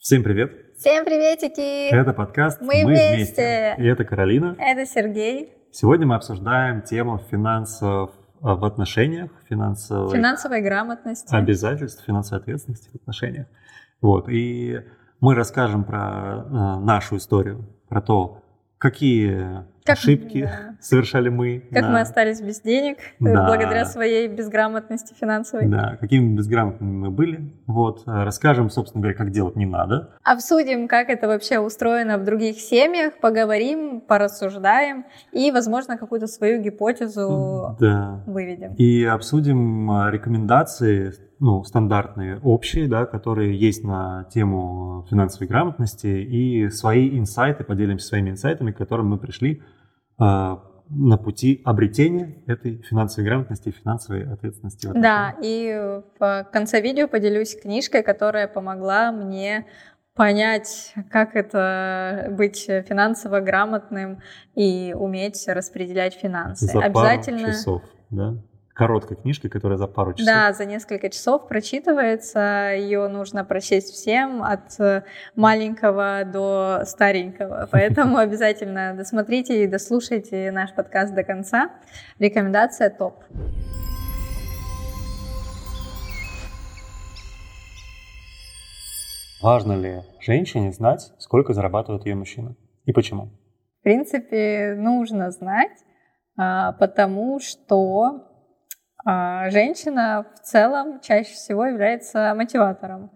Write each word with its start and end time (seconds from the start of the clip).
Всем 0.00 0.22
привет! 0.22 0.50
Всем 0.78 1.04
приветики! 1.04 1.90
Это 1.90 2.14
подкаст 2.14 2.62
«Мы, 2.62 2.86
вместе. 2.86 3.74
И 3.76 3.84
это 3.84 4.02
Каролина. 4.06 4.56
Это 4.58 4.86
Сергей. 4.86 5.52
Сегодня 5.72 6.06
мы 6.06 6.14
обсуждаем 6.14 6.80
тему 6.80 7.20
финансов 7.30 8.10
а, 8.40 8.54
в 8.54 8.64
отношениях, 8.64 9.30
финансовой, 9.46 10.16
Финансовой 10.16 10.62
грамотности. 10.62 11.34
обязательств, 11.34 12.02
финансовой 12.06 12.40
ответственности 12.40 12.88
в 12.88 12.94
отношениях. 12.94 13.46
Вот. 14.00 14.30
И 14.30 14.80
мы 15.20 15.34
расскажем 15.34 15.84
про 15.84 16.46
э, 16.46 16.80
нашу 16.80 17.18
историю, 17.18 17.68
про 17.90 18.00
то, 18.00 18.42
какие 18.78 19.66
Как- 19.84 19.96
ошибки 19.96 20.42
да. 20.42 20.74
совершали 20.80 21.28
мы. 21.28 21.64
Как 21.72 21.82
да, 21.84 21.90
мы 21.90 22.00
остались 22.00 22.40
без 22.40 22.60
денег 22.60 22.98
э, 22.98 23.02
Да. 23.20 23.46
благодаря 23.46 23.84
своей 23.86 24.28
безграмотности 24.28 25.14
финансовой. 25.14 25.66
Да, 25.66 25.96
какими 26.00 26.36
безграмотными 26.36 26.90
мы 26.92 27.10
были. 27.10 27.52
Вот. 27.66 28.02
э, 28.06 28.24
Расскажем, 28.24 28.70
собственно 28.70 29.02
говоря, 29.02 29.16
как 29.16 29.30
делать 29.30 29.56
не 29.56 29.66
надо. 29.66 30.10
Обсудим, 30.22 30.86
как 30.88 31.08
это 31.08 31.26
вообще 31.28 31.58
устроено 31.58 32.18
в 32.18 32.24
других 32.24 32.60
семьях, 32.60 33.14
поговорим, 33.20 34.00
порассуждаем 34.00 35.04
и, 35.32 35.50
возможно, 35.50 35.96
какую-то 35.96 36.26
свою 36.26 36.60
гипотезу 36.62 37.76
Да. 37.80 38.22
выведем. 38.26 38.74
И 38.74 39.04
обсудим 39.04 39.90
а, 39.90 40.10
рекомендации, 40.10 41.12
ну, 41.38 41.64
стандартные, 41.64 42.38
общие, 42.42 42.86
да, 42.88 43.06
которые 43.06 43.58
есть 43.58 43.82
на 43.84 44.24
тему 44.32 45.06
финансовой 45.10 45.48
грамотности, 45.48 46.06
и 46.06 46.68
свои 46.68 47.18
инсайты, 47.18 47.64
поделимся 47.64 48.06
своими 48.08 48.30
инсайтами, 48.30 48.72
к 48.72 48.76
которым 48.76 49.08
мы 49.08 49.18
пришли 49.18 49.62
на 50.20 51.16
пути 51.16 51.62
обретения 51.64 52.42
этой 52.46 52.82
финансовой 52.82 53.28
грамотности 53.28 53.68
и 53.68 53.72
финансовой 53.72 54.30
ответственности. 54.32 54.90
Да, 54.94 55.34
и 55.42 56.00
в 56.18 56.48
конце 56.52 56.80
видео 56.80 57.08
поделюсь 57.08 57.56
книжкой, 57.60 58.02
которая 58.02 58.48
помогла 58.48 59.12
мне 59.12 59.66
понять, 60.14 60.92
как 61.10 61.36
это 61.36 62.26
быть 62.30 62.66
финансово 62.66 63.40
грамотным 63.40 64.20
и 64.54 64.94
уметь 64.98 65.46
распределять 65.46 66.14
финансы. 66.14 66.66
За 66.66 66.80
Обязательно. 66.80 67.40
пару 67.40 67.52
часов, 67.52 67.82
да? 68.10 68.34
Короткая 68.80 69.18
книжка, 69.18 69.50
которая 69.50 69.76
за 69.76 69.86
пару 69.86 70.14
часов. 70.14 70.26
Да, 70.26 70.54
за 70.54 70.64
несколько 70.64 71.10
часов 71.10 71.46
прочитывается. 71.48 72.72
Ее 72.74 73.08
нужно 73.08 73.44
прочесть 73.44 73.92
всем, 73.92 74.42
от 74.42 74.80
э, 74.80 75.02
маленького 75.36 76.22
до 76.24 76.84
старенького. 76.86 77.68
Поэтому 77.72 78.16
обязательно 78.16 78.94
досмотрите 78.96 79.64
и 79.64 79.66
дослушайте 79.66 80.50
наш 80.50 80.74
подкаст 80.74 81.14
до 81.14 81.24
конца. 81.24 81.72
Рекомендация 82.18 82.88
топ. 82.88 83.22
Важно 89.42 89.74
ли 89.74 90.00
женщине 90.20 90.72
знать, 90.72 91.12
сколько 91.18 91.52
зарабатывает 91.52 92.06
ее 92.06 92.14
мужчина? 92.14 92.56
И 92.86 92.94
почему? 92.94 93.28
В 93.80 93.82
принципе, 93.82 94.74
нужно 94.74 95.30
знать, 95.32 95.84
а, 96.38 96.72
потому 96.72 97.40
что 97.40 98.29
женщина 99.04 100.26
в 100.34 100.40
целом 100.40 101.00
чаще 101.00 101.32
всего 101.32 101.66
является 101.66 102.34
мотиватором 102.34 103.10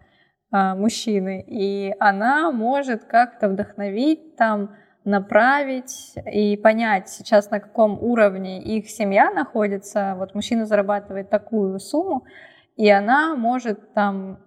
а, 0.56 0.77
мужчины, 0.77 1.44
и 1.48 1.96
она 1.98 2.52
может 2.52 3.06
как-то 3.06 3.48
вдохновить, 3.48 4.36
там, 4.36 4.77
направить 5.05 6.14
и 6.32 6.56
понять 6.56 7.08
сейчас, 7.08 7.50
на 7.50 7.58
каком 7.58 8.00
уровне 8.00 8.62
их 8.62 8.88
семья 8.88 9.32
находится. 9.32 10.14
Вот 10.16 10.34
мужчина 10.36 10.64
зарабатывает 10.64 11.28
такую 11.28 11.80
сумму, 11.80 12.24
и 12.77 12.88
она 12.88 13.34
может 13.34 13.92
там 13.94 14.38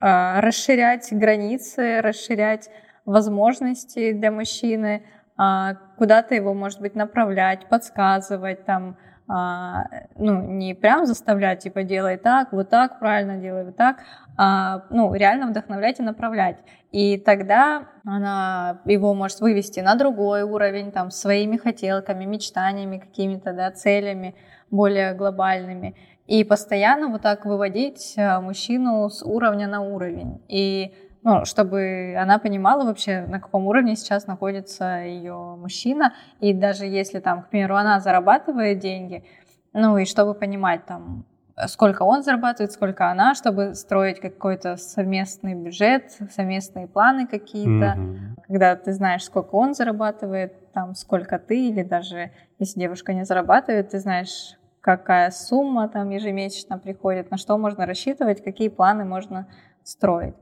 а, 0.00 0.40
расширять 0.40 1.12
границы, 1.12 2.00
расширять 2.00 2.70
возможности 3.04 4.12
для 4.12 4.30
мужчины, 4.30 5.04
а, 5.36 5.74
куда-то 5.98 6.34
его, 6.34 6.54
может 6.54 6.80
быть, 6.80 6.94
направлять, 6.94 7.68
подсказывать, 7.68 8.64
там, 8.64 8.96
а, 9.26 9.84
ну, 10.16 10.42
не 10.42 10.74
прям 10.74 11.06
заставлять, 11.06 11.60
типа, 11.60 11.82
делай 11.82 12.16
так, 12.18 12.52
вот 12.52 12.68
так, 12.68 12.98
правильно 12.98 13.38
делай 13.38 13.64
вот 13.64 13.76
так, 13.76 13.98
а, 14.36 14.84
ну, 14.90 15.14
реально 15.14 15.46
вдохновлять 15.46 16.00
и 16.00 16.02
направлять. 16.02 16.58
И 16.92 17.18
тогда 17.18 17.88
она 18.04 18.82
его 18.84 19.14
может 19.14 19.40
вывести 19.40 19.80
на 19.80 19.94
другой 19.94 20.42
уровень, 20.42 20.92
там, 20.92 21.10
своими 21.10 21.56
хотелками, 21.56 22.24
мечтаниями, 22.24 22.98
какими-то, 22.98 23.52
да, 23.52 23.70
целями 23.70 24.34
более 24.70 25.14
глобальными. 25.14 25.96
И 26.26 26.44
постоянно 26.44 27.08
вот 27.08 27.22
так 27.22 27.46
выводить 27.46 28.14
а, 28.18 28.40
мужчину 28.40 29.08
с 29.08 29.22
уровня 29.22 29.66
на 29.66 29.80
уровень. 29.80 30.42
И 30.48 30.94
ну, 31.24 31.46
чтобы 31.46 32.14
она 32.18 32.38
понимала 32.38 32.84
вообще, 32.84 33.22
на 33.22 33.40
каком 33.40 33.66
уровне 33.66 33.96
сейчас 33.96 34.26
находится 34.26 34.98
ее 35.00 35.56
мужчина. 35.58 36.12
И 36.38 36.52
даже 36.52 36.84
если 36.84 37.18
там, 37.18 37.42
к 37.42 37.48
примеру, 37.48 37.76
она 37.76 37.98
зарабатывает 37.98 38.78
деньги, 38.78 39.24
ну 39.72 39.96
и 39.96 40.04
чтобы 40.04 40.34
понимать 40.34 40.84
там, 40.84 41.24
сколько 41.66 42.02
он 42.02 42.22
зарабатывает, 42.22 42.72
сколько 42.72 43.10
она, 43.10 43.34
чтобы 43.34 43.74
строить 43.74 44.20
какой-то 44.20 44.76
совместный 44.76 45.54
бюджет, 45.54 46.12
совместные 46.30 46.86
планы 46.86 47.26
какие-то. 47.26 47.94
Мгм. 47.96 48.36
Когда 48.46 48.76
ты 48.76 48.92
знаешь, 48.92 49.24
сколько 49.24 49.54
он 49.54 49.72
зарабатывает, 49.72 50.72
там, 50.72 50.94
сколько 50.94 51.38
ты, 51.38 51.68
или 51.68 51.82
даже 51.82 52.32
если 52.58 52.80
девушка 52.80 53.14
не 53.14 53.24
зарабатывает, 53.24 53.88
ты 53.88 53.98
знаешь, 53.98 54.58
какая 54.82 55.30
сумма 55.30 55.88
там 55.88 56.10
ежемесячно 56.10 56.78
приходит, 56.78 57.30
на 57.30 57.38
что 57.38 57.56
можно 57.56 57.86
рассчитывать, 57.86 58.44
какие 58.44 58.68
планы 58.68 59.06
можно 59.06 59.46
строить. 59.82 60.34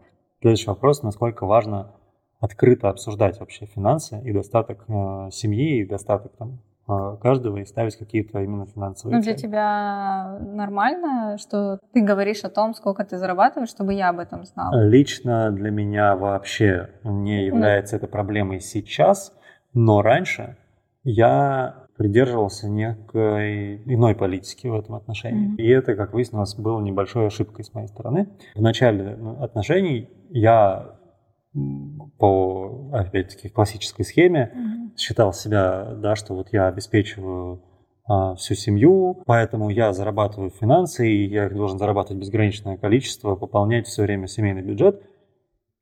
Следующий 0.42 0.66
вопрос, 0.66 1.04
насколько 1.04 1.46
важно 1.46 1.92
открыто 2.40 2.88
обсуждать 2.88 3.38
вообще 3.38 3.66
финансы 3.66 4.20
и 4.24 4.32
достаток 4.32 4.84
э, 4.88 5.28
семьи, 5.30 5.78
и 5.78 5.86
достаток 5.86 6.32
там, 6.36 6.58
э, 6.88 7.16
каждого, 7.22 7.58
и 7.58 7.64
ставить 7.64 7.94
какие-то 7.94 8.40
именно 8.40 8.66
финансовые 8.66 9.18
Ну, 9.18 9.22
для 9.22 9.34
цели. 9.34 9.42
тебя 9.42 10.38
нормально, 10.40 11.38
что 11.38 11.78
ты 11.92 12.02
говоришь 12.02 12.42
о 12.42 12.50
том, 12.50 12.74
сколько 12.74 13.04
ты 13.04 13.18
зарабатываешь, 13.18 13.70
чтобы 13.70 13.94
я 13.94 14.08
об 14.08 14.18
этом 14.18 14.44
знала? 14.44 14.84
Лично 14.84 15.52
для 15.52 15.70
меня 15.70 16.16
вообще 16.16 16.90
не 17.04 17.46
является 17.46 17.94
это 17.94 18.08
проблемой 18.08 18.58
сейчас, 18.58 19.32
но 19.74 20.02
раньше 20.02 20.56
я 21.04 21.81
придерживался 21.96 22.68
некой 22.68 23.82
иной 23.84 24.14
политики 24.14 24.66
в 24.66 24.74
этом 24.74 24.94
отношении. 24.94 25.48
Мгм. 25.48 25.56
И 25.56 25.66
это, 25.68 25.94
как 25.94 26.14
выяснилось, 26.14 26.54
было 26.54 26.80
небольшой 26.80 27.26
ошибкой 27.26 27.64
с 27.64 27.74
моей 27.74 27.88
стороны. 27.88 28.28
В 28.54 28.62
начале 28.62 29.16
ну, 29.16 29.42
отношений 29.42 30.08
я 30.30 30.96
по, 32.18 32.90
опять-таки, 32.92 33.50
классической 33.50 34.04
схеме 34.04 34.50
Мгм. 34.54 34.92
считал 34.96 35.32
себя, 35.32 35.94
да, 35.96 36.16
что 36.16 36.34
вот 36.34 36.48
я 36.52 36.66
обеспечиваю 36.68 37.62
а, 38.04 38.34
всю 38.34 38.54
семью, 38.54 39.22
поэтому 39.26 39.70
я 39.70 39.92
зарабатываю 39.92 40.50
финансы, 40.50 41.08
и 41.08 41.26
я 41.26 41.46
их 41.46 41.54
должен 41.54 41.78
зарабатывать 41.78 42.20
безграничное 42.20 42.76
количество, 42.76 43.36
пополнять 43.36 43.86
все 43.86 44.02
время 44.02 44.26
семейный 44.26 44.62
бюджет. 44.62 45.02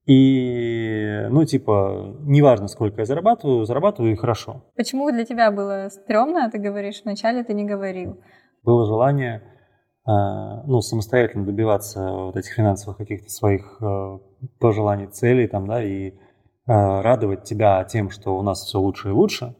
И, 0.07 1.27
ну, 1.31 1.45
типа, 1.45 2.17
неважно, 2.21 2.69
сколько 2.69 3.03
я 3.03 3.05
зарабатываю, 3.05 3.65
зарабатываю 3.65 4.13
и 4.13 4.17
хорошо. 4.17 4.65
Почему 4.77 5.11
для 5.11 5.25
тебя 5.25 5.51
было 5.51 5.89
стрёмно, 5.91 6.51
ты 6.51 6.59
говоришь, 6.59 7.03
вначале 7.05 7.45
ты 7.45 7.53
не 7.53 7.65
говорил? 7.65 8.19
Было 8.63 8.87
желание, 8.87 9.43
а, 10.05 10.63
ну, 10.65 10.81
самостоятельно 10.81 11.45
добиваться 11.45 12.11
вот 12.11 12.37
этих 12.37 12.53
финансовых 12.53 12.97
каких-то 12.97 13.29
своих 13.29 13.81
а, 13.83 14.19
пожеланий, 14.59 15.07
целей, 15.07 15.47
там, 15.47 15.67
да, 15.67 15.83
и 15.83 16.15
а, 16.67 17.03
радовать 17.03 17.45
тебя 17.45 17.85
тем, 17.85 18.11
что 18.11 18.37
у 18.39 18.43
нас 18.43 18.65
все 18.65 18.79
лучше 18.79 19.11
и 19.11 19.13
лучше, 19.13 19.55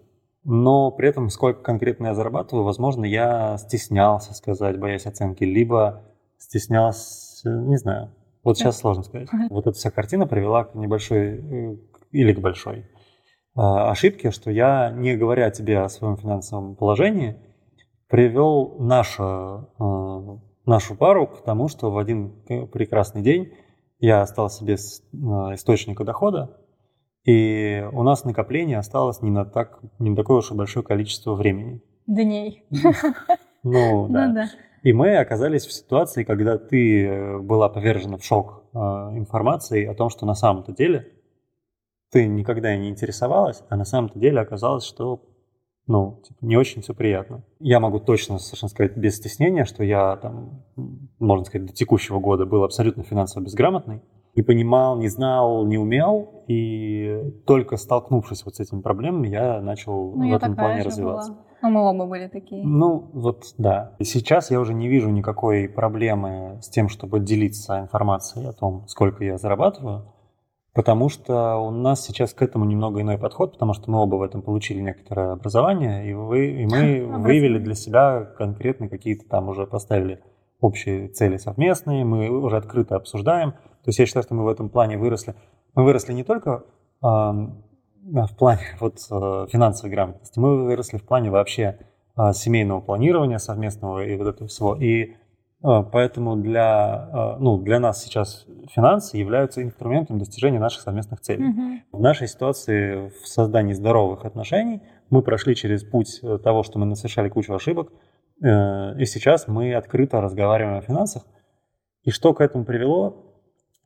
но 0.45 0.91
при 0.91 1.09
этом 1.09 1.29
сколько 1.29 1.63
конкретно 1.63 2.09
я 2.09 2.15
зарабатываю, 2.15 2.65
возможно, 2.65 3.05
я 3.05 3.57
стеснялся 3.59 4.35
сказать, 4.35 4.79
боясь 4.79 5.07
оценки, 5.07 5.45
либо 5.45 6.03
стеснялся, 6.39 7.51
не 7.51 7.77
знаю, 7.77 8.15
вот 8.43 8.59
сейчас 8.59 8.79
сложно 8.79 9.03
сказать. 9.03 9.29
Вот 9.51 9.67
эта 9.67 9.77
вся 9.77 9.91
картина 9.91 10.27
привела 10.27 10.65
к 10.65 10.75
небольшой 10.75 11.39
э, 11.39 11.77
или 12.13 12.33
к 12.33 12.41
большой 12.41 12.87
а, 13.55 13.91
ошибке, 13.91 14.31
что 14.31 14.51
я, 14.51 14.91
не 14.91 15.17
говоря 15.17 15.51
тебе 15.51 15.81
о 15.81 15.89
своем 15.89 16.17
финансовом 16.17 16.77
положении, 16.77 17.37
привел 18.09 18.77
нашу, 18.79 19.69
э, 19.79 20.39
нашу 20.67 20.97
пару 20.97 21.27
к 21.27 21.43
тому, 21.43 21.69
что 21.69 21.91
в 21.91 21.99
один 21.99 22.33
э, 22.49 22.67
прекрасный 22.67 23.23
день 23.23 23.53
я 23.99 24.23
остался 24.23 24.65
без 24.65 25.03
источника 25.13 26.05
дохода, 26.05 26.57
и 27.25 27.87
у 27.93 28.03
нас 28.03 28.25
накопление 28.25 28.79
осталось 28.79 29.21
не 29.21 29.31
на, 29.31 29.45
так, 29.45 29.81
не 29.99 30.11
на 30.11 30.17
такое 30.17 30.39
уж 30.39 30.51
и 30.51 30.55
большое 30.55 30.85
количество 30.85 31.35
времени. 31.35 31.83
Дней. 32.07 32.65
Ну, 33.63 34.09
да. 34.09 34.49
И 34.83 34.93
мы 34.93 35.17
оказались 35.17 35.67
в 35.67 35.73
ситуации, 35.73 36.25
когда 36.25 36.57
ты 36.57 37.07
э, 37.07 37.39
была 37.39 37.69
повержена 37.69 38.17
в 38.17 38.25
шок 38.25 38.65
э, 38.73 38.79
информацией 38.79 39.87
о 39.87 39.95
том, 39.95 40.09
что 40.09 40.25
на 40.27 40.35
самом-то 40.35 40.73
деле 40.73 41.13
ты 42.11 42.27
никогда 42.27 42.75
не 42.77 42.89
интересовалась, 42.89 43.63
а 43.69 43.77
на 43.77 43.85
самом-то 43.85 44.19
деле 44.19 44.41
оказалось, 44.41 44.85
что 44.85 45.23
ну, 45.87 46.23
типа, 46.25 46.39
не 46.43 46.57
очень 46.57 46.83
все 46.83 46.95
приятно. 46.95 47.43
Я 47.59 47.81
могу 47.81 47.99
точно 47.99 48.39
совершенно 48.39 48.71
сказать 48.71 48.97
без 48.97 49.17
стеснения, 49.17 49.65
что 49.65 49.83
я 49.83 50.17
там, 50.17 50.63
можно 51.19 51.45
сказать, 51.45 51.67
до 51.67 51.73
текущего 51.73 52.21
года 52.21 52.47
был 52.47 52.63
абсолютно 52.63 53.03
финансово 53.03 53.43
безграмотный. 53.43 54.01
Не 54.35 54.43
понимал, 54.43 54.97
не 54.99 55.09
знал, 55.09 55.67
не 55.67 55.79
умел, 55.79 56.45
и 56.47 57.33
только 57.47 57.77
столкнувшись 57.77 58.45
вот 58.45 58.57
с 58.57 58.61
этими 58.61 58.81
проблемами, 58.81 59.29
я 59.29 59.61
начал 59.61 60.13
ну, 60.15 60.23
в 60.23 60.25
я 60.25 60.37
этом 60.37 60.55
плане 60.55 60.83
развиваться. 60.83 61.33
Была. 61.33 61.41
Ну, 61.63 61.71
мы 61.71 61.81
оба 61.91 62.07
были 62.07 62.29
такие. 62.29 62.65
Ну, 62.65 63.11
вот 63.13 63.55
да. 63.59 63.93
И 63.99 64.05
сейчас 64.05 64.51
я 64.51 64.61
уже 64.61 64.73
не 64.73 64.89
вижу 64.89 65.11
никакой 65.11 65.69
проблемы 65.69 66.59
с 66.63 66.69
тем, 66.69 66.89
чтобы 66.89 67.21
делиться 67.21 67.81
информацией 67.81 68.47
о 68.47 68.53
том, 68.53 68.85
сколько 68.87 69.25
я 69.25 69.37
зарабатываю, 69.37 70.07
потому 70.75 71.09
что 71.09 71.57
у 71.57 71.71
нас 71.71 72.05
сейчас 72.05 72.33
к 72.33 72.41
этому 72.41 72.65
немного 72.65 73.01
иной 73.01 73.19
подход, 73.19 73.53
потому 73.53 73.75
что 73.75 73.91
мы 73.91 74.01
оба 74.01 74.17
в 74.17 74.23
этом 74.23 74.43
получили 74.43 74.81
некоторое 74.81 75.33
образование, 75.33 76.09
и, 76.09 76.15
вы, 76.15 76.63
и 76.63 76.67
мы 76.67 77.05
выявили 77.19 77.59
для 77.59 77.75
себя 77.75 78.25
конкретно 78.39 78.89
какие-то 78.89 79.29
там 79.29 79.49
уже 79.49 79.67
поставили 79.67 80.21
общие 80.61 81.09
цели 81.09 81.37
совместные, 81.37 82.05
мы 82.05 82.29
уже 82.29 82.57
открыто 82.57 82.97
обсуждаем. 82.97 83.55
То 83.85 83.89
есть 83.89 83.99
я 83.99 84.07
считаю, 84.07 84.23
что 84.23 84.35
мы 84.35 84.45
в 84.45 84.49
этом 84.49 84.69
плане 84.69 84.99
выросли. 84.99 85.35
Мы 85.75 85.85
выросли 85.85 86.13
не 86.13 86.25
только 86.25 86.65
э, 87.03 87.07
в 87.07 88.37
плане 88.39 88.63
вот, 88.81 88.99
э, 89.11 89.47
финансовой 89.51 89.91
грамотности, 89.93 90.39
мы 90.39 90.65
выросли 90.65 90.99
в 90.99 91.05
плане 91.05 91.31
вообще 91.31 91.79
э, 92.17 92.33
семейного 92.33 92.81
планирования 92.81 93.39
совместного 93.39 94.05
и 94.05 94.17
вот 94.17 94.29
этого 94.29 94.49
всего. 94.49 94.75
И 94.75 95.05
э, 95.05 95.15
поэтому 95.63 96.37
для, 96.37 97.37
ну, 97.39 97.59
для 97.59 97.81
нас 97.81 98.03
сейчас 98.03 98.47
финансы 98.75 99.17
являются 99.17 99.63
инструментом 99.63 100.19
достижения 100.19 100.59
наших 100.59 100.83
совместных 100.83 101.21
целей. 101.21 101.45
Мгм. 101.45 101.83
В 101.93 102.01
нашей 102.01 102.29
ситуации 102.29 103.11
в 103.23 103.27
создании 103.27 103.73
здоровых 103.73 104.25
отношений 104.25 104.83
мы 105.11 105.23
прошли 105.23 105.55
через 105.55 105.85
путь 105.85 106.21
э, 106.23 106.39
того, 106.39 106.63
что 106.63 106.79
мы 106.79 106.95
совершали 106.97 107.29
кучу 107.29 107.53
ошибок, 107.53 107.93
э, 108.43 108.99
и 108.99 109.05
сейчас 109.05 109.49
мы 109.49 109.75
открыто 109.75 110.21
разговариваем 110.21 110.79
о 110.79 110.83
финансах. 110.83 111.27
И 112.05 112.11
что 112.11 112.33
к 112.33 112.41
этому 112.41 112.65
привело? 112.65 113.30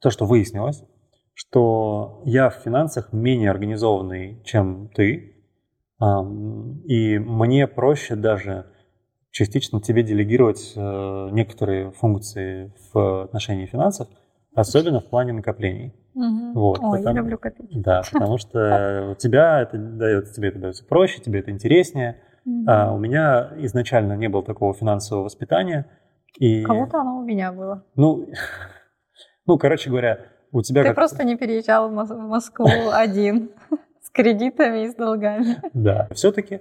То, 0.04 0.10
что 0.10 0.26
выяснилось, 0.26 0.84
что 1.32 2.20
я 2.26 2.50
в 2.50 2.56
финансах 2.56 3.14
менее 3.14 3.50
организованный, 3.50 4.38
чем 4.44 4.90
ты, 4.94 5.42
и 5.98 7.18
мне 7.18 7.66
проще 7.66 8.14
даже 8.14 8.66
частично 9.30 9.80
тебе 9.80 10.02
делегировать 10.02 10.74
э, 10.76 11.28
некоторые 11.32 11.90
функции 11.92 12.74
в 12.92 13.22
отношении 13.22 13.64
финансов, 13.64 14.08
особенно 14.54 15.00
в 15.00 15.06
плане 15.08 15.32
накоплений. 15.32 15.94
Мгм. 16.12 16.52
Вот, 16.52 16.80
Ой, 16.80 16.98
я 16.98 17.04
потому- 17.04 17.16
люблю 17.16 17.38
копить. 17.38 17.70
Да, 17.72 18.02
потому 18.12 18.36
что 18.36 19.08
у 19.12 19.14
тебя 19.14 19.62
это 19.62 19.78
дается, 19.78 20.34
тебе 20.34 20.48
это 20.48 20.58
дается 20.58 20.84
проще, 20.84 21.22
тебе 21.22 21.40
это 21.40 21.50
интереснее. 21.50 22.18
Мгм. 22.44 22.68
А 22.68 22.92
у 22.92 22.98
меня 22.98 23.52
изначально 23.60 24.12
не 24.18 24.28
было 24.28 24.44
такого 24.44 24.74
финансового 24.74 25.24
воспитания. 25.24 25.86
И, 26.38 26.62
Кого-то 26.64 27.00
оно 27.00 27.20
у 27.20 27.22
меня 27.22 27.52
было. 27.52 27.84
ну, 27.96 28.28
ну, 29.46 29.58
короче 29.58 29.90
говоря, 29.90 30.18
у 30.52 30.62
тебя 30.62 30.82
Ты 30.82 30.88
как... 30.88 30.96
просто 30.96 31.24
не 31.24 31.36
переезжал 31.36 31.88
в 31.90 31.92
Мос- 31.92 32.14
в 32.14 32.28
Москву 32.28 32.68
один 32.92 33.50
с 34.02 34.10
кредитами 34.10 34.84
и 34.84 34.88
с 34.88 34.94
долгами. 34.94 35.56
Да, 35.72 36.08
все-таки 36.14 36.60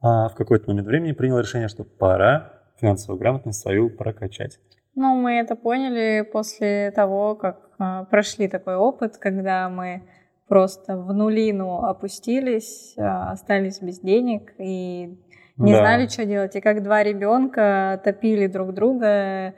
в 0.00 0.32
какой-то 0.36 0.68
момент 0.70 0.86
времени 0.88 1.12
принял 1.12 1.38
решение, 1.38 1.68
что 1.68 1.84
пора 1.84 2.52
финансовую 2.80 3.18
грамотность 3.20 3.60
свою 3.60 3.88
прокачать. 3.90 4.58
Ну, 4.94 5.14
мы 5.14 5.32
это 5.38 5.54
поняли 5.56 6.22
после 6.22 6.90
того, 6.90 7.34
как 7.34 7.70
а, 7.78 8.04
прошли 8.04 8.48
такой 8.48 8.74
опыт, 8.76 9.16
когда 9.16 9.68
мы 9.70 10.02
просто 10.48 10.98
в 10.98 11.14
нулину 11.14 11.84
опустились, 11.84 12.94
а, 12.98 13.30
остались 13.32 13.80
без 13.80 14.00
денег 14.00 14.52
и 14.58 15.16
не 15.56 15.72
Да. 15.72 15.78
знали, 15.78 16.08
что 16.08 16.26
делать. 16.26 16.56
И 16.56 16.60
как 16.60 16.82
два 16.82 17.02
ребенка 17.02 18.00
топили 18.04 18.46
друг 18.48 18.74
друга 18.74 19.06
а, 19.06 19.52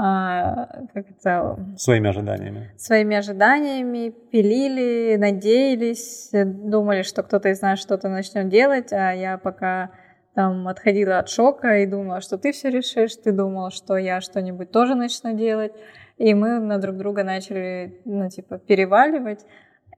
как 0.00 1.10
это, 1.10 1.58
Своими 1.76 2.08
ожиданиями. 2.08 2.70
своими 2.76 3.16
ожиданиями, 3.16 4.10
пилили, 4.30 5.16
надеялись, 5.16 6.30
думали, 6.32 7.02
что 7.02 7.22
кто-то 7.22 7.50
из 7.50 7.60
нас 7.60 7.78
что-то 7.78 8.08
начнет 8.08 8.48
делать, 8.48 8.92
а 8.92 9.12
я 9.12 9.36
пока 9.38 9.90
там 10.34 10.68
отходила 10.68 11.18
от 11.18 11.28
шока 11.28 11.78
и 11.78 11.86
думала, 11.86 12.20
что 12.20 12.38
ты 12.38 12.52
все 12.52 12.70
решишь, 12.70 13.16
ты 13.16 13.32
думал, 13.32 13.70
что 13.70 13.96
я 13.96 14.20
что-нибудь 14.20 14.70
тоже 14.70 14.94
начну 14.94 15.36
делать, 15.36 15.72
и 16.18 16.34
мы 16.34 16.60
на 16.60 16.78
друг 16.78 16.96
друга 16.96 17.24
начали, 17.24 18.00
ну, 18.04 18.28
типа, 18.28 18.58
переваливать, 18.58 19.44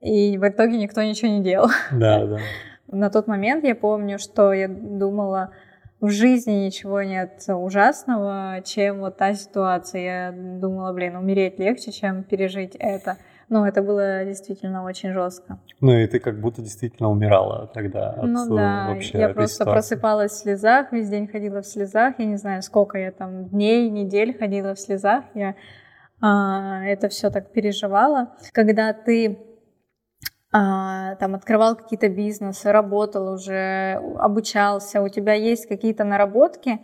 и 0.01 0.37
в 0.37 0.49
итоге 0.49 0.79
никто 0.79 1.03
ничего 1.03 1.31
не 1.31 1.43
делал. 1.43 1.69
Да, 1.93 2.27
да. 2.27 2.39
На 2.89 3.09
тот 3.09 3.27
момент 3.27 3.65
я 3.65 3.75
помню, 3.75 4.19
что 4.19 4.53
я 4.53 4.69
думала, 4.69 5.53
в 6.03 6.11
жизни 6.11 6.67
ничего 6.67 7.03
нет 7.03 7.45
ужасного, 7.49 8.61
чем 8.65 9.01
вот 9.01 9.17
та 9.17 9.35
ситуация. 9.35 10.01
Я 10.03 10.33
думала, 10.33 10.93
блин, 10.93 11.17
умереть 11.17 11.61
легче, 11.61 11.93
чем 11.93 12.25
пережить 12.25 12.75
это. 12.79 13.19
Но 13.49 13.69
это 13.69 13.83
было 13.83 14.25
действительно 14.25 14.85
очень 14.85 15.13
жестко. 15.13 15.61
Ну 15.81 15.93
и 15.93 16.07
ты 16.09 16.19
как 16.19 16.41
будто 16.41 16.61
действительно 16.61 17.09
умирала 17.09 17.71
тогда 17.73 18.11
от 18.11 18.25
ну 18.25 18.47
э, 18.47 18.57
да, 18.57 18.87
вообще 18.89 19.19
я 19.19 19.29
просто 19.29 19.57
ситуации. 19.57 19.73
просыпалась 19.73 20.33
в 20.33 20.39
слезах, 20.39 20.91
весь 20.91 21.09
день 21.09 21.29
ходила 21.29 21.63
в 21.63 21.67
слезах. 21.67 22.15
Я 22.19 22.25
не 22.25 22.37
знаю, 22.37 22.63
сколько 22.63 22.99
я 22.99 23.13
там 23.13 23.45
дней, 23.51 23.89
недель 23.89 24.37
ходила 24.37 24.75
в 24.75 24.81
слезах. 24.81 25.25
Я 25.35 25.55
а, 26.21 26.85
это 26.85 27.09
все 27.11 27.31
так 27.31 27.53
переживала. 27.53 28.33
Когда 28.53 28.93
ты 28.93 29.39
а, 30.53 31.17
там 31.17 31.35
открывал 31.35 31.77
какие-то 31.77 32.09
бизнесы, 32.09 32.71
работал 32.73 33.33
уже, 33.33 34.01
обучался, 34.19 35.01
у 35.01 35.09
тебя 35.09 35.33
есть 35.33 35.67
какие-то 35.67 36.05
наработки, 36.05 36.81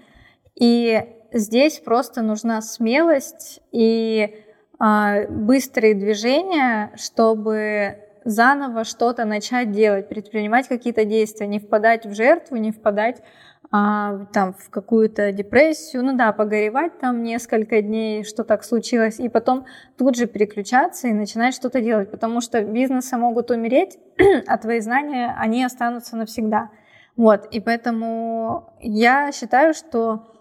и 0.58 1.04
здесь 1.32 1.78
просто 1.78 2.22
нужна 2.22 2.62
смелость 2.62 3.60
и 3.70 4.42
а, 4.78 5.26
быстрые 5.28 5.94
движения, 5.94 6.92
чтобы 6.96 7.98
заново 8.24 8.84
что-то 8.84 9.26
начать 9.26 9.70
делать, 9.70 10.08
предпринимать 10.08 10.66
какие-то 10.66 11.04
действия, 11.04 11.46
не 11.46 11.58
впадать 11.58 12.06
в 12.06 12.14
жертву, 12.14 12.56
не 12.56 12.72
впадать 12.72 13.22
а, 13.70 14.24
там 14.32 14.54
в 14.54 14.70
какую-то 14.70 15.30
депрессию, 15.30 16.02
ну 16.02 16.16
да, 16.16 16.32
погоревать 16.32 16.98
там 16.98 17.22
несколько 17.22 17.82
дней, 17.82 18.24
что 18.24 18.42
так 18.42 18.64
случилось, 18.64 19.20
и 19.20 19.28
потом 19.28 19.66
тут 19.98 20.16
же 20.16 20.26
переключаться 20.26 21.08
и 21.08 21.12
начинать 21.12 21.54
что-то 21.54 21.82
делать, 21.82 22.10
потому 22.10 22.40
что 22.40 22.62
бизнесы 22.62 23.16
могут 23.18 23.50
умереть, 23.50 23.98
а 24.46 24.56
твои 24.56 24.80
знания, 24.80 25.34
они 25.38 25.62
останутся 25.62 26.16
навсегда. 26.16 26.70
Вот, 27.16 27.46
и 27.50 27.60
поэтому 27.60 28.72
я 28.80 29.32
считаю, 29.32 29.74
что 29.74 30.32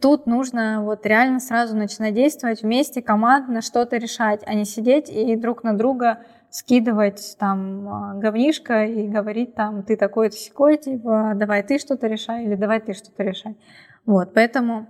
тут 0.00 0.26
нужно 0.26 0.82
вот 0.82 1.06
реально 1.06 1.38
сразу 1.38 1.76
начинать 1.76 2.14
действовать 2.14 2.62
вместе, 2.62 3.00
командно 3.00 3.60
что-то 3.60 3.96
решать, 3.96 4.40
а 4.44 4.54
не 4.54 4.64
сидеть 4.64 5.08
и 5.08 5.36
друг 5.36 5.62
на 5.62 5.76
друга 5.76 6.24
скидывать 6.52 7.36
там 7.38 7.88
а, 7.88 8.14
говнишко 8.14 8.84
и 8.84 9.08
говорить 9.08 9.54
там 9.54 9.82
ты 9.82 9.96
такой-то 9.96 10.36
секой, 10.36 10.76
типа 10.76 11.32
давай 11.34 11.62
ты 11.62 11.78
что-то 11.78 12.06
решай 12.06 12.44
или 12.44 12.54
давай 12.56 12.78
ты 12.80 12.92
что-то 12.92 13.22
решай. 13.22 13.56
Вот, 14.04 14.34
поэтому 14.34 14.86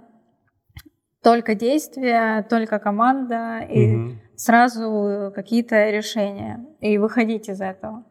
только 1.22 1.54
действия, 1.54 2.44
только 2.50 2.80
команда 2.80 3.60
и 3.60 3.86
Мгм. 3.86 4.20
сразу 4.34 5.32
какие-то 5.34 5.90
решения 5.90 6.66
и 6.80 6.98
выходить 6.98 7.48
из 7.48 7.60
этого. 7.60 8.04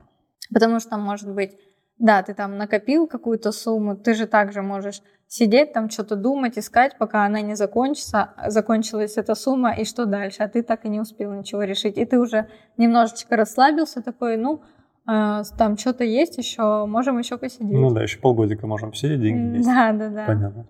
Потому 0.53 0.79
что, 0.79 0.97
может 0.97 1.29
быть, 1.29 1.57
да, 2.01 2.23
ты 2.23 2.33
там 2.33 2.57
накопил 2.57 3.07
какую-то 3.07 3.51
сумму, 3.51 3.95
ты 3.95 4.15
же 4.15 4.25
также 4.25 4.61
можешь 4.61 5.01
сидеть 5.27 5.71
там, 5.71 5.89
что-то 5.89 6.15
думать, 6.15 6.57
искать, 6.57 6.97
пока 6.97 7.25
она 7.25 7.41
не 7.41 7.55
закончится, 7.55 8.31
закончилась 8.47 9.17
эта 9.17 9.35
сумма, 9.35 9.73
и 9.73 9.85
что 9.85 10.05
дальше, 10.05 10.43
а 10.43 10.49
ты 10.49 10.63
так 10.63 10.83
и 10.85 10.89
не 10.89 10.99
успел 10.99 11.31
ничего 11.31 11.63
решить. 11.63 11.97
И 11.97 12.05
ты 12.05 12.19
уже 12.19 12.47
немножечко 12.77 13.37
расслабился, 13.37 14.01
такой, 14.01 14.35
ну, 14.35 14.61
э, 15.07 15.43
там 15.57 15.77
что-то 15.77 16.03
есть 16.03 16.37
еще, 16.37 16.85
можем 16.85 17.19
еще 17.19 17.37
посидеть. 17.37 17.71
Ну 17.71 17.91
да, 17.91 18.01
еще 18.01 18.19
полгодика 18.19 18.67
можем 18.67 18.91
посидеть, 18.91 19.21
деньги 19.21 19.57
есть. 19.57 19.67
Да, 19.67 19.93
да, 19.93 20.09
да. 20.09 20.25
Понятно. 20.25 20.67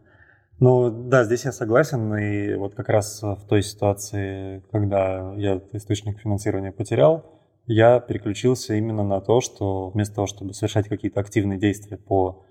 Ну 0.60 0.92
да, 0.92 1.24
здесь 1.24 1.46
я 1.46 1.54
согласен, 1.54 2.14
и 2.18 2.54
вот 2.56 2.76
как 2.76 2.90
раз 2.90 3.24
в 3.24 3.48
той 3.48 3.64
ситуации, 3.64 4.64
когда 4.72 5.34
я 5.38 5.60
источник 5.72 6.20
финансирования 6.20 6.72
потерял, 6.72 7.41
я 7.68 8.00
переключился 8.00 8.76
именно 8.76 9.04
на 9.04 9.22
то, 9.22 9.42
что 9.42 9.90
вместо 9.90 10.16
того, 10.16 10.28
чтобы 10.28 10.54
совершать 10.54 10.88
какие-то 10.88 11.20
активные 11.20 11.60
действия 11.60 11.98
по 11.98 12.44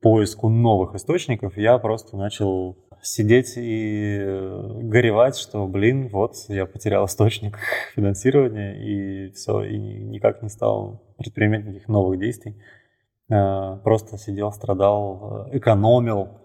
поиску 0.00 0.48
новых 0.48 0.94
источников, 0.94 1.56
я 1.56 1.78
просто 1.78 2.16
начал 2.16 2.76
сидеть 3.02 3.54
и 3.56 4.18
э, 4.20 4.80
горевать, 4.82 5.36
что, 5.36 5.66
блин, 5.66 6.08
вот 6.08 6.34
я 6.48 6.66
потерял 6.66 7.06
источник 7.06 7.58
финансирования, 7.94 8.74
и 8.74 9.32
все, 9.32 9.62
и 9.62 9.78
никак 9.78 10.42
не 10.42 10.48
стал 10.48 11.14
предпринимать 11.16 11.64
никаких 11.64 11.88
новых 11.88 12.18
действий. 12.18 12.56
Э, 13.30 13.78
Просто 13.84 14.18
сидел, 14.18 14.52
страдал, 14.52 15.48
э, 15.52 15.58
экономил, 15.58 16.38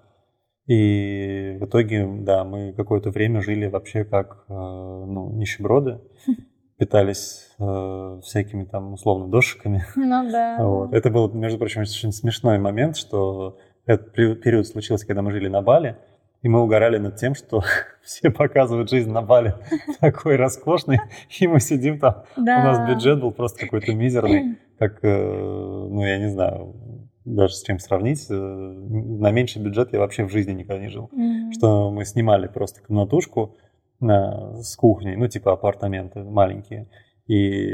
и 0.65 1.57
в 1.59 1.65
итоге, 1.65 2.07
да, 2.21 2.43
мы 2.45 2.73
какое-то 2.73 3.09
время 3.09 3.41
жили 3.41 3.67
вообще 3.67 4.05
как 4.05 4.45
ну, 4.47 5.29
нищеброды, 5.33 5.99
питались 6.83 7.47
э, 7.59 8.19
всякими 8.23 8.65
там 8.65 8.93
условно 8.93 9.27
дошиками. 9.29 9.85
Ну 9.95 10.29
да. 10.29 10.57
Вот. 10.59 10.93
Это 10.93 11.09
был, 11.09 11.31
между 11.31 11.57
прочим, 11.57 11.81
очень 11.81 12.11
смешной 12.11 12.59
момент, 12.59 12.97
что 12.97 13.57
этот 13.85 14.11
период 14.11 14.67
случился, 14.67 15.07
когда 15.07 15.21
мы 15.21 15.31
жили 15.31 15.47
на 15.47 15.61
Бали, 15.61 15.95
и 16.41 16.49
мы 16.49 16.61
угорали 16.61 16.97
над 16.97 17.15
тем, 17.15 17.35
что 17.35 17.63
все 18.03 18.31
показывают 18.31 18.89
жизнь 18.89 19.09
на 19.09 19.21
Бали 19.21 19.55
такой 20.01 20.35
роскошный, 20.35 20.99
и 21.39 21.47
мы 21.47 21.61
сидим 21.61 21.99
там, 21.99 22.25
да. 22.35 22.59
у 22.59 22.63
нас 22.63 22.89
бюджет 22.89 23.21
был 23.21 23.31
просто 23.31 23.61
какой-то 23.61 23.93
мизерный, 23.95 24.57
как, 24.77 24.99
э, 25.01 25.87
ну, 25.89 26.05
я 26.05 26.17
не 26.17 26.29
знаю, 26.29 26.75
даже 27.23 27.53
с 27.53 27.63
чем 27.63 27.79
сравнить. 27.79 28.27
Э, 28.29 28.33
на 28.33 29.31
меньший 29.31 29.61
бюджет 29.61 29.93
я 29.93 29.99
вообще 29.99 30.25
в 30.25 30.31
жизни 30.31 30.51
никогда 30.51 30.81
не 30.81 30.89
жил. 30.89 31.09
Mm-hmm. 31.13 31.53
Что 31.53 31.91
мы 31.91 32.03
снимали 32.03 32.47
просто 32.47 32.81
комнатушку 32.81 33.55
с 34.03 34.75
кухней, 34.75 35.15
ну, 35.15 35.27
типа 35.27 35.53
апартаменты 35.53 36.23
маленькие. 36.23 36.87
И 37.27 37.71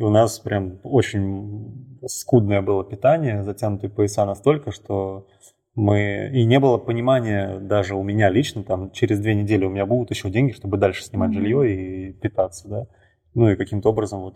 у 0.00 0.08
нас 0.08 0.38
прям 0.40 0.80
очень 0.82 1.98
скудное 2.06 2.62
было 2.62 2.84
питание, 2.84 3.44
затянутые 3.44 3.90
пояса 3.90 4.24
настолько, 4.24 4.72
что 4.72 5.28
мы... 5.74 6.30
И 6.32 6.44
не 6.44 6.58
было 6.58 6.78
понимания 6.78 7.60
даже 7.60 7.94
у 7.94 8.02
меня 8.02 8.28
лично, 8.28 8.64
там, 8.64 8.90
через 8.90 9.20
две 9.20 9.34
недели 9.34 9.64
у 9.64 9.70
меня 9.70 9.86
будут 9.86 10.10
еще 10.10 10.30
деньги, 10.30 10.52
чтобы 10.52 10.78
дальше 10.78 11.04
снимать 11.04 11.30
mm-hmm. 11.30 11.34
жилье 11.34 11.72
и 11.72 12.12
питаться, 12.12 12.68
да. 12.68 12.86
Ну 13.34 13.48
и 13.48 13.56
каким-то 13.56 13.90
образом 13.90 14.20
вот... 14.20 14.34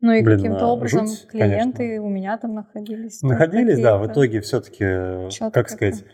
Ну 0.00 0.12
и 0.12 0.22
каким-то 0.22 0.66
образом 0.66 1.08
жуть, 1.08 1.26
клиенты 1.26 1.78
конечно. 1.78 2.04
у 2.04 2.08
меня 2.08 2.38
там 2.38 2.54
находились. 2.54 3.20
Находились, 3.22 3.80
да, 3.80 3.98
в 3.98 4.06
итоге 4.06 4.40
все-таки, 4.42 4.84
как 5.50 5.68
сказать, 5.70 6.04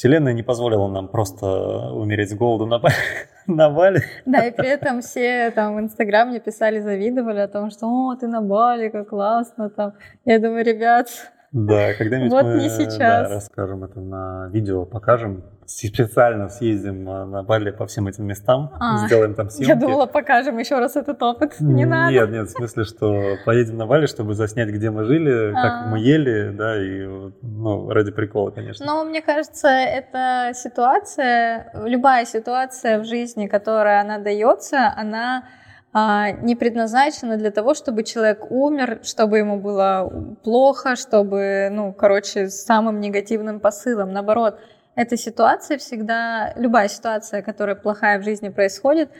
Вселенная 0.00 0.32
не 0.32 0.42
позволила 0.42 0.88
нам 0.88 1.08
просто 1.08 1.46
умереть 1.92 2.30
с 2.30 2.34
голоду 2.34 2.64
на, 2.64 2.80
на 3.46 3.68
Бали. 3.68 4.02
Да, 4.24 4.46
и 4.46 4.50
при 4.50 4.66
этом 4.66 5.02
все 5.02 5.50
там 5.50 5.76
в 5.76 5.80
Инстаграм 5.80 6.30
мне 6.30 6.40
писали, 6.40 6.80
завидовали 6.80 7.40
о 7.40 7.48
том, 7.48 7.70
что 7.70 7.86
«О, 7.86 8.16
ты 8.16 8.26
на 8.26 8.40
Бали, 8.40 8.88
как 8.88 9.10
классно 9.10 9.68
там». 9.68 9.92
Я 10.24 10.38
думаю, 10.38 10.64
ребят, 10.64 11.08
да, 11.52 11.94
когда-нибудь 11.94 12.30
вот 12.30 12.44
мы 12.44 12.60
не 12.60 12.68
сейчас. 12.68 12.98
Да, 12.98 13.28
расскажем 13.28 13.82
это 13.82 14.00
на 14.00 14.48
видео, 14.52 14.84
покажем. 14.84 15.42
Специально 15.66 16.48
съездим 16.48 17.08
а, 17.08 17.26
на 17.26 17.42
Бали 17.44 17.70
по 17.70 17.86
всем 17.86 18.08
этим 18.08 18.24
местам, 18.26 18.72
а, 18.80 19.06
сделаем 19.06 19.34
там 19.34 19.50
съемки. 19.50 19.68
Я 19.68 19.76
думала, 19.76 20.06
покажем 20.06 20.58
еще 20.58 20.78
раз 20.78 20.96
этот 20.96 21.20
опыт. 21.22 21.60
Не 21.60 21.84
надо. 21.84 22.12
Нет, 22.12 22.30
нет, 22.30 22.48
в 22.48 22.50
смысле, 22.50 22.84
что 22.84 23.36
поедем 23.44 23.78
на 23.78 23.86
Бали, 23.86 24.06
чтобы 24.06 24.34
заснять, 24.34 24.68
где 24.68 24.90
мы 24.90 25.04
жили, 25.04 25.52
а. 25.52 25.54
как 25.54 25.86
мы 25.92 25.98
ели, 25.98 26.50
да, 26.50 26.80
и 26.80 27.06
ну, 27.42 27.90
ради 27.90 28.12
прикола, 28.12 28.50
конечно. 28.50 28.86
Но 28.86 29.04
мне 29.04 29.20
кажется, 29.20 29.68
это 29.68 30.52
ситуация, 30.54 31.70
любая 31.74 32.26
ситуация 32.26 33.00
в 33.00 33.04
жизни, 33.04 33.48
которая 33.48 34.02
она 34.02 34.18
дается, 34.18 34.92
она 34.96 35.44
не 35.92 36.54
предназначена 36.54 37.36
для 37.36 37.50
того, 37.50 37.74
чтобы 37.74 38.04
человек 38.04 38.50
умер, 38.50 39.00
чтобы 39.02 39.38
ему 39.38 39.58
было 39.58 40.36
плохо, 40.44 40.94
чтобы, 40.94 41.68
ну, 41.72 41.92
короче, 41.92 42.48
с 42.48 42.64
самым 42.64 43.00
негативным 43.00 43.58
посылом. 43.58 44.12
Наоборот, 44.12 44.60
эта 44.94 45.16
ситуация 45.16 45.78
всегда, 45.78 46.52
любая 46.56 46.88
ситуация, 46.88 47.42
которая 47.42 47.74
плохая 47.74 48.20
в 48.20 48.22
жизни 48.22 48.50
происходит, 48.50 49.10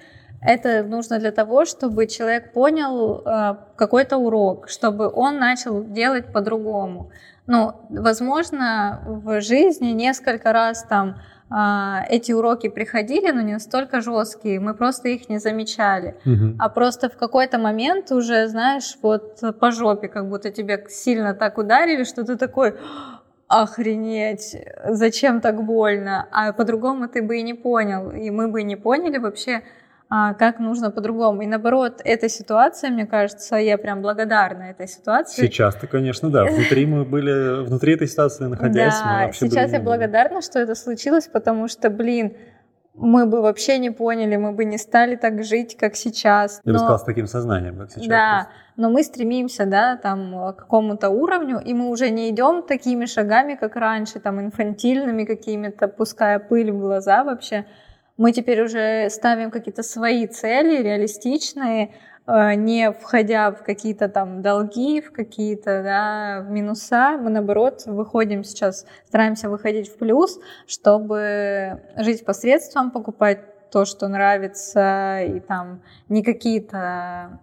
это 0.42 0.82
нужно 0.84 1.18
для 1.18 1.32
того, 1.32 1.64
чтобы 1.64 2.06
человек 2.06 2.52
понял 2.52 3.22
э, 3.26 3.56
какой-то 3.76 4.16
урок, 4.16 4.68
чтобы 4.68 5.10
он 5.12 5.38
начал 5.38 5.84
делать 5.84 6.32
по-другому. 6.32 7.10
Ну, 7.46 7.74
возможно, 7.90 9.02
в 9.06 9.40
жизни 9.40 9.88
несколько 9.88 10.52
раз 10.52 10.84
там 10.84 11.16
а, 11.16 11.20
эти 12.08 12.32
уроки 12.32 12.68
приходили, 12.68 13.32
но 13.32 13.40
не 13.40 13.54
настолько 13.54 14.00
жесткие, 14.00 14.60
мы 14.60 14.74
просто 14.74 15.08
их 15.08 15.28
не 15.28 15.38
замечали. 15.38 16.14
Угу. 16.24 16.56
А 16.58 16.68
просто 16.68 17.08
в 17.08 17.16
какой-то 17.16 17.58
момент 17.58 18.12
уже, 18.12 18.46
знаешь, 18.48 18.96
вот 19.02 19.40
по 19.58 19.70
жопе, 19.72 20.08
как 20.08 20.28
будто 20.28 20.50
тебе 20.50 20.86
сильно 20.88 21.34
так 21.34 21.58
ударили, 21.58 22.04
что 22.04 22.24
ты 22.24 22.36
такой, 22.36 22.74
охренеть, 23.50 24.56
зачем 24.86 25.40
так 25.40 25.64
больно? 25.64 26.28
А 26.30 26.52
по-другому 26.52 27.08
ты 27.08 27.20
бы 27.20 27.38
и 27.38 27.42
не 27.42 27.54
понял, 27.54 28.12
и 28.12 28.30
мы 28.30 28.46
бы 28.46 28.62
не 28.62 28.76
поняли 28.76 29.18
вообще, 29.18 29.52
а, 29.56 29.62
как 30.10 30.58
нужно 30.58 30.90
по-другому. 30.90 31.42
И 31.42 31.46
наоборот, 31.46 32.00
эта 32.04 32.28
ситуация, 32.28 32.90
мне 32.90 33.06
кажется, 33.06 33.56
я 33.56 33.78
прям 33.78 34.02
благодарна 34.02 34.64
этой 34.64 34.88
ситуации. 34.88 35.42
Сейчас-то, 35.42 35.86
конечно, 35.86 36.30
да. 36.30 36.44
Внутри 36.44 36.84
мы 36.84 37.04
были, 37.04 37.64
внутри 37.64 37.94
этой 37.94 38.08
ситуации 38.08 38.46
находясь, 38.46 38.98
да, 38.98 39.30
сейчас 39.32 39.72
я 39.72 39.80
благодарна, 39.80 40.42
что 40.42 40.58
это 40.58 40.74
случилось, 40.74 41.28
потому 41.28 41.68
что, 41.68 41.90
блин, 41.90 42.36
мы 42.94 43.26
бы 43.26 43.40
вообще 43.40 43.78
не 43.78 43.90
поняли, 43.90 44.34
мы 44.34 44.50
бы 44.50 44.64
не 44.64 44.78
стали 44.78 45.14
так 45.14 45.44
жить, 45.44 45.76
как 45.76 45.94
сейчас. 45.94 46.60
Я 46.64 46.72
но... 46.72 46.78
бы 46.78 46.78
сказал, 46.80 46.98
с 46.98 47.04
таким 47.04 47.26
сознанием, 47.26 47.78
как 47.78 47.90
сейчас. 47.90 48.08
Да, 48.08 48.34
просто. 48.34 48.72
но 48.76 48.90
мы 48.90 49.04
стремимся, 49.04 49.64
да, 49.64 49.96
там, 49.96 50.52
к 50.54 50.56
какому-то 50.56 51.08
уровню, 51.10 51.60
и 51.64 51.72
мы 51.72 51.88
уже 51.88 52.10
не 52.10 52.30
идем 52.30 52.64
такими 52.64 53.06
шагами, 53.06 53.54
как 53.54 53.76
раньше, 53.76 54.18
там, 54.18 54.40
инфантильными 54.40 55.24
какими-то, 55.24 55.86
пуская 55.86 56.40
пыль 56.40 56.72
в 56.72 56.80
глаза 56.80 57.22
вообще, 57.22 57.64
мы 58.20 58.32
теперь 58.32 58.62
уже 58.62 59.08
ставим 59.08 59.50
какие-то 59.50 59.82
свои 59.82 60.26
цели, 60.26 60.82
реалистичные, 60.82 61.94
э, 62.26 62.54
не 62.54 62.92
входя 62.92 63.50
в 63.50 63.62
какие-то 63.62 64.10
там 64.10 64.42
долги, 64.42 65.00
в 65.00 65.10
какие-то 65.10 65.82
да, 65.82 66.40
минуса, 66.46 67.16
мы 67.18 67.30
наоборот 67.30 67.84
выходим 67.86 68.44
сейчас, 68.44 68.84
стараемся 69.06 69.48
выходить 69.48 69.88
в 69.88 69.96
плюс, 69.96 70.38
чтобы 70.66 71.80
жить 71.96 72.26
посредством, 72.26 72.90
покупать 72.90 73.70
то, 73.70 73.86
что 73.86 74.06
нравится, 74.06 75.22
и 75.22 75.40
там 75.40 75.80
не 76.10 76.22
какие-то 76.22 77.40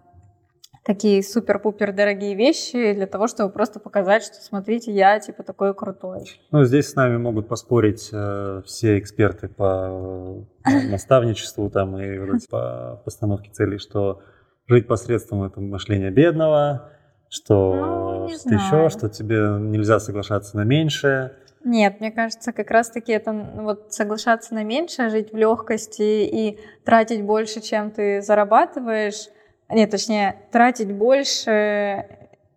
такие 0.88 1.22
супер-пупер 1.22 1.92
дорогие 1.92 2.34
вещи 2.34 2.94
для 2.94 3.06
того, 3.06 3.26
чтобы 3.28 3.52
просто 3.52 3.78
показать, 3.78 4.22
что 4.22 4.36
смотрите, 4.36 4.90
я 4.90 5.20
типа 5.20 5.42
такой 5.42 5.74
крутой. 5.74 6.24
Ну, 6.50 6.64
здесь 6.64 6.88
с 6.88 6.94
нами 6.94 7.18
могут 7.18 7.46
поспорить 7.46 8.08
э, 8.10 8.62
все 8.64 8.98
эксперты 8.98 9.48
по 9.48 10.42
э, 10.64 10.88
наставничеству 10.88 11.68
там 11.68 11.98
и 12.00 12.18
вроде 12.18 12.46
по 12.48 13.02
постановке 13.04 13.50
целей, 13.50 13.76
что 13.76 14.22
жить 14.66 14.86
посредством 14.86 15.42
это 15.42 15.60
мышление 15.60 16.10
бедного, 16.10 16.90
что 17.28 18.26
ну, 18.26 18.28
что 18.30 18.54
еще, 18.54 18.88
что 18.88 19.10
тебе 19.10 19.58
нельзя 19.60 20.00
соглашаться 20.00 20.56
на 20.56 20.64
меньшее. 20.64 21.32
Нет, 21.64 22.00
мне 22.00 22.10
кажется, 22.10 22.54
как 22.54 22.70
раз-таки 22.70 23.12
это 23.12 23.32
вот 23.32 23.92
соглашаться 23.92 24.54
на 24.54 24.64
меньшее, 24.64 25.10
жить 25.10 25.34
в 25.34 25.36
легкости 25.36 26.24
и 26.24 26.58
тратить 26.86 27.22
больше, 27.22 27.60
чем 27.60 27.90
ты 27.90 28.22
зарабатываешь, 28.22 29.28
нет, 29.70 29.90
точнее, 29.90 30.36
тратить 30.50 30.92
больше, 30.92 32.06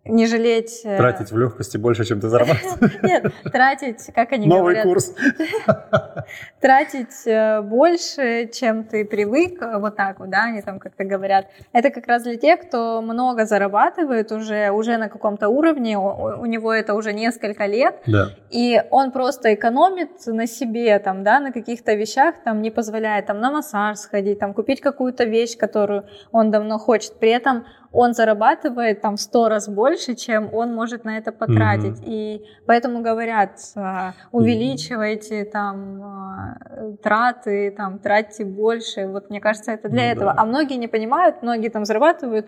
не 0.04 0.26
жалеть... 0.26 0.80
Э, 0.84 0.96
тратить 0.96 1.30
в 1.30 1.38
легкости 1.38 1.76
больше, 1.76 2.04
чем 2.04 2.20
ты 2.20 2.28
зарабатываешь. 2.28 2.98
Нет, 3.02 3.32
тратить, 3.44 4.06
как 4.12 4.32
они 4.32 4.48
Новый 4.48 4.74
говорят... 4.74 4.84
Новый 4.84 4.94
курс. 4.94 5.14
Тратить 6.60 7.26
э, 7.26 7.62
больше, 7.62 8.48
чем 8.52 8.82
ты 8.82 9.04
привык, 9.04 9.60
вот 9.60 9.94
так 9.94 10.18
вот, 10.18 10.28
да, 10.30 10.44
они 10.44 10.60
там 10.62 10.80
как-то 10.80 11.04
говорят. 11.04 11.46
Это 11.72 11.90
как 11.90 12.08
раз 12.08 12.24
для 12.24 12.36
тех, 12.36 12.62
кто 12.62 13.00
много 13.00 13.46
зарабатывает 13.46 14.32
уже, 14.32 14.70
уже 14.70 14.96
на 14.96 15.08
каком-то 15.08 15.48
уровне, 15.48 15.96
у 15.98 16.46
него 16.46 16.72
это 16.72 16.94
уже 16.94 17.12
несколько 17.12 17.66
лет, 17.66 17.94
да. 18.06 18.30
и 18.50 18.82
он 18.90 19.12
просто 19.12 19.54
экономит 19.54 20.26
на 20.26 20.48
себе, 20.48 20.98
там, 20.98 21.22
да, 21.22 21.38
на 21.38 21.52
каких-то 21.52 21.94
вещах, 21.94 22.34
там, 22.44 22.60
не 22.60 22.72
позволяет 22.72 23.26
там 23.26 23.40
на 23.40 23.52
массаж 23.52 23.98
сходить, 23.98 24.40
там, 24.40 24.52
купить 24.52 24.80
какую-то 24.80 25.24
вещь, 25.24 25.56
которую 25.56 26.06
он 26.32 26.50
давно 26.50 26.78
хочет. 26.78 27.18
При 27.20 27.30
этом 27.30 27.66
он 27.92 28.14
зарабатывает 28.14 29.00
там 29.02 29.16
сто 29.16 29.48
раз 29.48 29.68
больше, 29.68 30.14
чем 30.14 30.52
он 30.52 30.74
может 30.74 31.04
на 31.04 31.18
это 31.18 31.30
потратить. 31.30 32.00
Mm-hmm. 32.00 32.06
И 32.06 32.44
поэтому 32.66 33.02
говорят, 33.02 33.58
а, 33.76 34.14
увеличивайте 34.32 35.44
там 35.44 36.02
а, 36.02 36.56
траты, 37.02 37.70
там 37.76 37.98
тратьте 37.98 38.44
больше. 38.44 39.06
Вот 39.06 39.28
мне 39.28 39.40
кажется, 39.40 39.72
это 39.72 39.88
для 39.88 40.10
mm-hmm. 40.10 40.14
этого. 40.14 40.34
А 40.36 40.44
многие 40.46 40.78
не 40.78 40.88
понимают, 40.88 41.42
многие 41.42 41.68
там 41.68 41.84
зарабатывают 41.84 42.46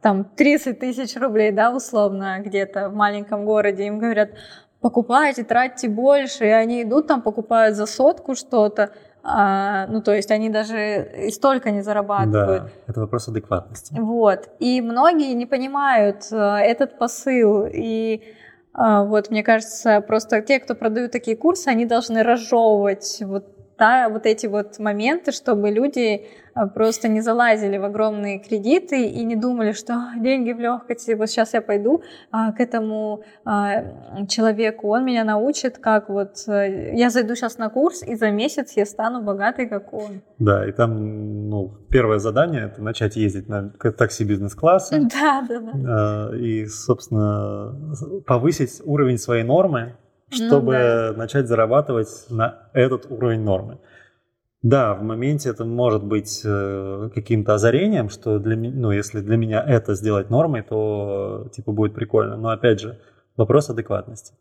там 0.00 0.24
30 0.24 0.78
тысяч 0.78 1.16
рублей, 1.16 1.52
да, 1.52 1.70
условно, 1.72 2.38
где-то 2.40 2.88
в 2.88 2.94
маленьком 2.94 3.44
городе. 3.44 3.86
Им 3.86 3.98
говорят, 3.98 4.30
покупайте, 4.80 5.44
тратьте 5.44 5.88
больше, 5.88 6.46
и 6.46 6.50
они 6.50 6.82
идут 6.82 7.06
там, 7.06 7.22
покупают 7.22 7.76
за 7.76 7.86
сотку 7.86 8.34
что-то, 8.34 8.92
а, 9.28 9.88
ну, 9.88 10.02
то 10.02 10.14
есть 10.14 10.30
они 10.30 10.50
даже 10.50 11.26
и 11.26 11.30
столько 11.30 11.72
не 11.72 11.82
зарабатывают. 11.82 12.62
Да, 12.62 12.68
это 12.86 13.00
вопрос 13.00 13.26
адекватности. 13.26 13.92
Вот. 13.98 14.48
И 14.60 14.80
многие 14.80 15.32
не 15.34 15.46
понимают 15.46 16.26
э, 16.30 16.36
этот 16.36 16.96
посыл. 16.96 17.66
И 17.66 18.22
а, 18.72 19.02
вот, 19.02 19.30
мне 19.30 19.42
кажется, 19.42 20.00
просто 20.00 20.42
те, 20.42 20.60
кто 20.60 20.76
продают 20.76 21.10
такие 21.10 21.36
курсы, 21.36 21.66
они 21.66 21.86
должны 21.86 22.22
разжевывать 22.22 23.20
вот 23.22 23.55
да, 23.78 24.08
вот 24.08 24.26
эти 24.26 24.46
вот 24.46 24.78
моменты, 24.78 25.32
чтобы 25.32 25.70
люди 25.70 26.26
а, 26.54 26.66
просто 26.66 27.08
не 27.08 27.20
залазили 27.20 27.76
в 27.76 27.84
огромные 27.84 28.38
кредиты 28.38 29.06
и 29.06 29.24
не 29.24 29.36
думали, 29.36 29.72
что 29.72 29.92
«А, 29.94 30.18
деньги 30.18 30.52
в 30.52 30.60
легкости, 30.60 31.12
вот 31.12 31.28
сейчас 31.28 31.52
я 31.52 31.60
пойду 31.60 32.02
а, 32.30 32.52
к 32.52 32.60
этому 32.60 33.22
а, 33.44 33.84
человеку, 34.26 34.88
он 34.88 35.04
меня 35.04 35.24
научит, 35.24 35.78
как 35.78 36.08
вот 36.08 36.48
э, 36.48 36.94
я 36.94 37.10
зайду 37.10 37.34
сейчас 37.34 37.58
на 37.58 37.68
курс, 37.68 38.02
и 38.02 38.14
за 38.14 38.30
месяц 38.30 38.72
я 38.72 38.86
стану 38.86 39.22
богатой, 39.22 39.68
как 39.68 39.92
он. 39.92 40.22
Да, 40.38 40.66
и 40.66 40.72
там 40.72 41.50
ну, 41.50 41.74
первое 41.90 42.18
задание 42.18 42.66
это 42.66 42.82
начать 42.82 43.16
ездить 43.16 43.48
на 43.48 43.70
такси 43.70 44.24
бизнес-класса. 44.24 44.96
Да, 45.16 45.44
да, 45.48 45.60
да. 45.60 45.72
А, 45.88 46.34
и, 46.34 46.66
собственно, 46.66 47.74
повысить 48.26 48.80
уровень 48.84 49.18
своей 49.18 49.44
нормы, 49.44 49.96
чтобы 50.30 50.72
ну, 50.72 50.78
да. 50.78 51.14
начать 51.16 51.48
зарабатывать 51.48 52.26
на 52.30 52.68
этот 52.72 53.10
уровень 53.10 53.42
нормы. 53.42 53.78
Да, 54.62 54.94
в 54.94 55.02
моменте 55.02 55.50
это 55.50 55.64
может 55.64 56.02
быть 56.02 56.42
э, 56.44 57.10
каким-то 57.14 57.54
озарением, 57.54 58.08
что 58.08 58.38
для 58.38 58.56
меня, 58.56 58.74
ну, 58.74 58.90
если 58.90 59.20
для 59.20 59.36
меня 59.36 59.62
это 59.62 59.94
сделать 59.94 60.28
нормой, 60.28 60.62
то 60.62 61.48
типа 61.54 61.70
будет 61.72 61.94
прикольно. 61.94 62.36
Но 62.36 62.48
опять 62.48 62.80
же, 62.80 62.98
вопрос 63.36 63.70
адекватности. 63.70 64.34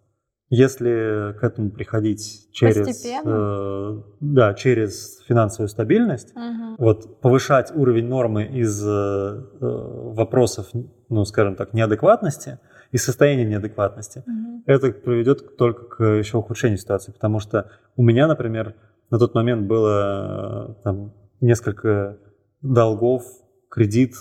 Если 0.50 1.34
к 1.40 1.44
этому 1.44 1.70
приходить 1.72 2.50
через, 2.52 3.06
э, 3.06 4.02
да, 4.20 4.54
через 4.54 5.20
финансовую 5.28 5.70
стабильность, 5.70 6.36
угу. 6.36 6.76
вот 6.78 7.20
повышать 7.20 7.72
уровень 7.76 8.08
нормы 8.08 8.46
из 8.46 8.84
э, 8.84 9.44
вопросов, 9.60 10.68
ну, 11.10 11.26
скажем 11.26 11.56
так, 11.56 11.74
неадекватности 11.74 12.60
и 12.96 12.98
состояния 12.98 13.44
неадекватности, 13.44 14.24
угу. 14.26 14.64
это 14.66 14.92
приведет 14.92 15.58
только 15.58 15.84
к 15.84 16.04
еще 16.04 16.38
ухудшению 16.38 16.78
ситуации, 16.78 17.12
потому 17.12 17.40
что 17.42 17.70
у 17.98 18.04
меня, 18.04 18.26
например, 18.26 18.76
на 19.12 19.20
тот 19.20 19.36
момент 19.36 19.68
было 19.68 20.78
там 20.86 21.14
несколько 21.42 22.18
долгов, 22.62 23.24
кредит, 23.70 24.14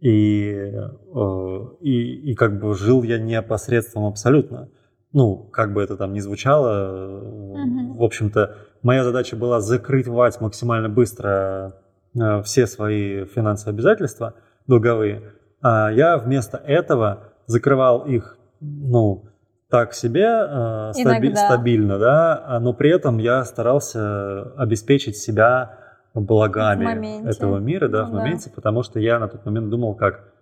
и, 0.00 0.50
э, 0.50 1.66
и, 1.82 2.32
и 2.32 2.34
как 2.34 2.58
бы 2.58 2.74
жил 2.74 3.04
я 3.04 3.18
непосредством 3.18 4.06
абсолютно 4.06 4.70
ну, 5.12 5.36
как 5.52 5.72
бы 5.72 5.82
это 5.82 5.96
там 5.96 6.12
ни 6.12 6.20
звучало, 6.20 7.20
угу. 7.20 7.94
в 7.94 8.02
общем-то, 8.02 8.56
моя 8.82 9.04
задача 9.04 9.36
была 9.36 9.60
закрывать 9.60 10.40
максимально 10.40 10.88
быстро 10.88 11.76
э, 12.14 12.42
все 12.42 12.66
свои 12.66 13.24
финансовые 13.24 13.74
обязательства 13.74 14.34
долговые, 14.66 15.32
а 15.62 15.90
я 15.90 16.16
вместо 16.18 16.58
этого 16.58 17.29
закрывал 17.50 18.06
их, 18.06 18.38
ну, 18.60 19.24
так 19.68 19.92
себе, 19.94 20.26
э, 20.26 20.92
стаби- 20.94 21.34
стабильно, 21.34 21.98
да, 21.98 22.42
а, 22.44 22.60
но 22.60 22.72
при 22.72 22.90
этом 22.90 23.18
я 23.18 23.44
старался 23.44 24.52
обеспечить 24.56 25.16
себя 25.16 25.78
благами 26.14 27.28
этого 27.28 27.58
мира, 27.58 27.88
да, 27.88 28.06
ну, 28.06 28.10
в 28.10 28.14
моменте, 28.14 28.50
да. 28.50 28.54
потому 28.54 28.82
что 28.82 28.98
я 28.98 29.18
на 29.18 29.28
тот 29.28 29.44
момент 29.46 29.68
думал 29.70 29.94
как, 29.94 30.32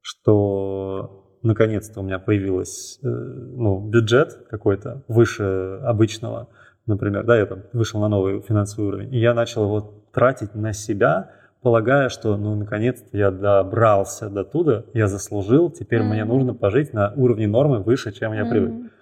что 0.00 1.38
наконец-то 1.42 2.00
у 2.00 2.02
меня 2.02 2.18
появился 2.18 3.06
э, 3.06 3.08
ну, 3.08 3.80
бюджет 3.88 4.46
какой-то 4.48 5.02
выше 5.08 5.80
обычного, 5.82 6.48
например, 6.86 7.24
да, 7.24 7.38
я 7.38 7.46
там 7.46 7.64
вышел 7.72 8.00
на 8.00 8.08
новый 8.08 8.40
финансовый 8.40 8.86
уровень, 8.86 9.14
и 9.14 9.18
я 9.18 9.34
начал 9.34 9.64
его 9.64 9.80
тратить 10.12 10.54
на 10.54 10.72
себя, 10.72 11.30
полагая, 11.62 12.08
что, 12.08 12.36
ну, 12.36 12.54
наконец-то 12.54 13.16
я 13.16 13.30
добрался 13.30 14.30
до 14.30 14.44
туда, 14.44 14.84
я 14.94 15.06
заслужил, 15.06 15.70
теперь 15.70 16.00
mm-hmm. 16.00 16.08
мне 16.08 16.24
нужно 16.24 16.54
пожить 16.54 16.92
на 16.92 17.12
уровне 17.16 17.46
нормы 17.46 17.80
выше, 17.80 18.12
чем 18.12 18.32
я 18.32 18.42
mm-hmm. 18.42 18.50
привык. 18.50 18.92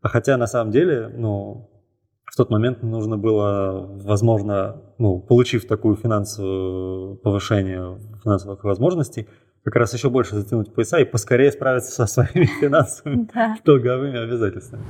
А 0.00 0.08
хотя 0.08 0.36
на 0.36 0.46
самом 0.46 0.70
деле, 0.70 1.08
ну, 1.08 1.68
в 2.24 2.36
тот 2.36 2.50
момент 2.50 2.82
нужно 2.82 3.16
было, 3.16 3.86
возможно, 4.02 4.82
ну, 4.98 5.20
получив 5.20 5.66
такую 5.66 5.96
финансовую 5.96 7.16
повышение 7.16 7.98
финансовых 8.22 8.62
возможностей, 8.64 9.28
как 9.64 9.76
раз 9.76 9.92
еще 9.92 10.08
больше 10.08 10.36
затянуть 10.36 10.72
пояса 10.72 10.98
и 10.98 11.04
поскорее 11.04 11.52
справиться 11.52 11.90
со 11.90 12.06
своими 12.06 12.46
финансовыми 12.60 13.28
долговыми 13.64 14.22
обязательствами. 14.22 14.84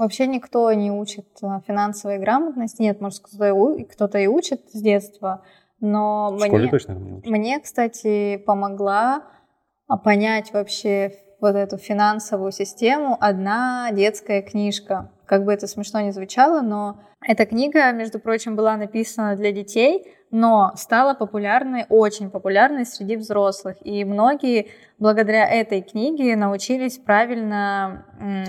Вообще 0.00 0.26
никто 0.26 0.72
не 0.72 0.90
учит 0.90 1.26
э, 1.42 1.46
финансовой 1.66 2.16
грамотности. 2.16 2.80
Нет, 2.80 3.02
может, 3.02 3.20
кто-то, 3.20 3.84
кто-то 3.84 4.18
и 4.18 4.28
учит 4.28 4.70
с 4.72 4.80
детства, 4.80 5.44
но 5.78 6.30
в 6.30 6.38
мне, 6.38 6.70
точно 6.70 6.92
не 6.92 7.20
мне, 7.26 7.60
кстати, 7.60 8.38
помогла 8.38 9.24
а, 9.88 9.98
понять 9.98 10.54
вообще 10.54 11.12
вот 11.40 11.56
эту 11.56 11.78
финансовую 11.78 12.52
систему 12.52 13.16
одна 13.20 13.90
детская 13.92 14.42
книжка. 14.42 15.10
Как 15.26 15.44
бы 15.44 15.52
это 15.52 15.66
смешно 15.66 16.00
ни 16.00 16.10
звучало, 16.10 16.60
но 16.60 17.00
эта 17.22 17.44
книга, 17.44 17.92
между 17.92 18.18
прочим, 18.18 18.56
была 18.56 18.76
написана 18.76 19.36
для 19.36 19.52
детей, 19.52 20.06
но 20.30 20.72
стала 20.76 21.14
популярной, 21.14 21.84
очень 21.88 22.30
популярной 22.30 22.86
среди 22.86 23.16
взрослых. 23.16 23.76
И 23.84 24.04
многие 24.04 24.68
благодаря 24.98 25.46
этой 25.46 25.82
книге 25.82 26.34
научились 26.36 26.98
правильно 26.98 28.06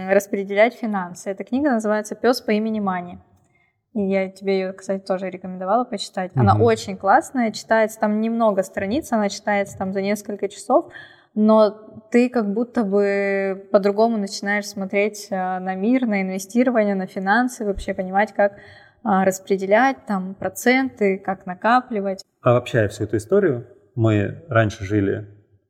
распределять 0.10 0.74
финансы. 0.74 1.30
Эта 1.30 1.44
книга 1.44 1.72
называется 1.72 2.16
«Пес 2.16 2.42
по 2.42 2.52
имени 2.52 2.80
Мани». 2.80 3.20
И 3.94 4.02
я 4.02 4.30
тебе 4.30 4.60
ее, 4.60 4.74
кстати, 4.74 5.04
тоже 5.04 5.30
рекомендовала 5.30 5.84
почитать. 5.84 6.32
Она 6.36 6.56
mm 6.56 6.62
очень 6.62 6.96
классная, 6.96 7.52
читается 7.52 8.00
там 8.00 8.22
немного 8.22 8.64
страниц, 8.64 9.12
она 9.12 9.28
читается 9.28 9.78
там 9.78 9.92
за 9.92 10.02
несколько 10.02 10.48
часов, 10.48 10.92
но 11.34 12.08
ты 12.12 12.30
как 12.30 12.54
будто 12.54 12.84
бы 12.84 13.68
по-другому 13.72 14.18
начинаешь 14.18 14.68
смотреть 14.68 15.28
а, 15.32 15.60
на 15.60 15.76
мир, 15.76 16.06
на 16.06 16.22
инвестирование, 16.22 16.96
на 16.96 17.08
финансы, 17.08 17.66
вообще 17.66 17.94
понимать, 17.94 18.34
как 18.34 18.54
а, 19.04 19.26
распределять 19.26 20.06
там 20.06 20.36
проценты, 20.36 21.18
как 21.18 21.46
накапливать. 21.46 22.24
А 22.42 22.52
Обобщая 22.52 22.88
всю 22.90 23.06
эту 23.06 23.18
историю, 23.18 23.68
мы 23.96 24.44
раньше 24.50 24.84
жили 24.84 25.28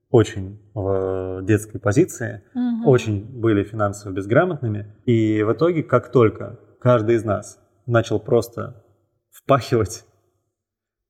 очень 0.10 0.60
в 0.74 1.42
детской 1.44 1.80
позиции, 1.80 2.44
угу. 2.54 2.90
очень 2.90 3.40
были 3.40 3.64
финансово 3.64 4.12
безграмотными, 4.12 4.94
и 5.06 5.44
в 5.44 5.54
итоге, 5.54 5.84
как 5.84 6.12
только 6.12 6.60
каждый 6.80 7.16
из 7.16 7.24
нас 7.24 7.60
начал 7.86 8.20
просто 8.20 8.84
впахивать 9.32 10.06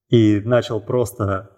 и 0.10 0.42
начал 0.42 0.82
просто 0.82 1.51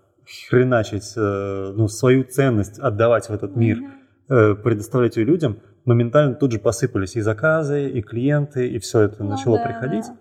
хреначить 0.49 1.13
э, 1.15 1.73
ну, 1.75 1.87
свою 1.87 2.23
ценность, 2.23 2.79
отдавать 2.79 3.27
в 3.27 3.31
этот 3.31 3.55
мир, 3.55 3.79
угу. 3.79 4.55
предоставлять 4.63 5.17
ее 5.17 5.25
людям, 5.25 5.59
моментально 5.85 6.35
тут 6.35 6.51
же 6.51 6.59
посыпались 6.59 7.15
и 7.15 7.21
заказы, 7.21 7.89
и 7.89 8.01
клиенты, 8.01 8.67
и 8.67 8.79
все 8.79 9.01
это 9.01 9.23
ну, 9.23 9.31
начало 9.31 9.57
да, 9.57 9.65
приходить. 9.65 10.05
Да. 10.07 10.17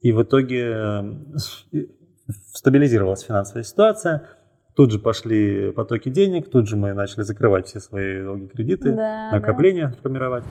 И 0.00 0.12
в 0.12 0.22
итоге 0.22 0.72
э, 1.72 1.86
стабилизировалась 2.52 3.22
финансовая 3.22 3.64
ситуация, 3.64 4.28
тут 4.74 4.92
же 4.92 4.98
пошли 4.98 5.72
потоки 5.72 6.10
денег, 6.10 6.50
тут 6.50 6.68
же 6.68 6.76
мы 6.76 6.92
начали 6.92 7.22
закрывать 7.22 7.66
все 7.66 7.80
свои 7.80 8.22
долги 8.22 8.48
кредиты, 8.48 8.92
да, 8.92 9.30
накопления 9.32 9.88
да. 9.88 10.02
формировать. 10.02 10.44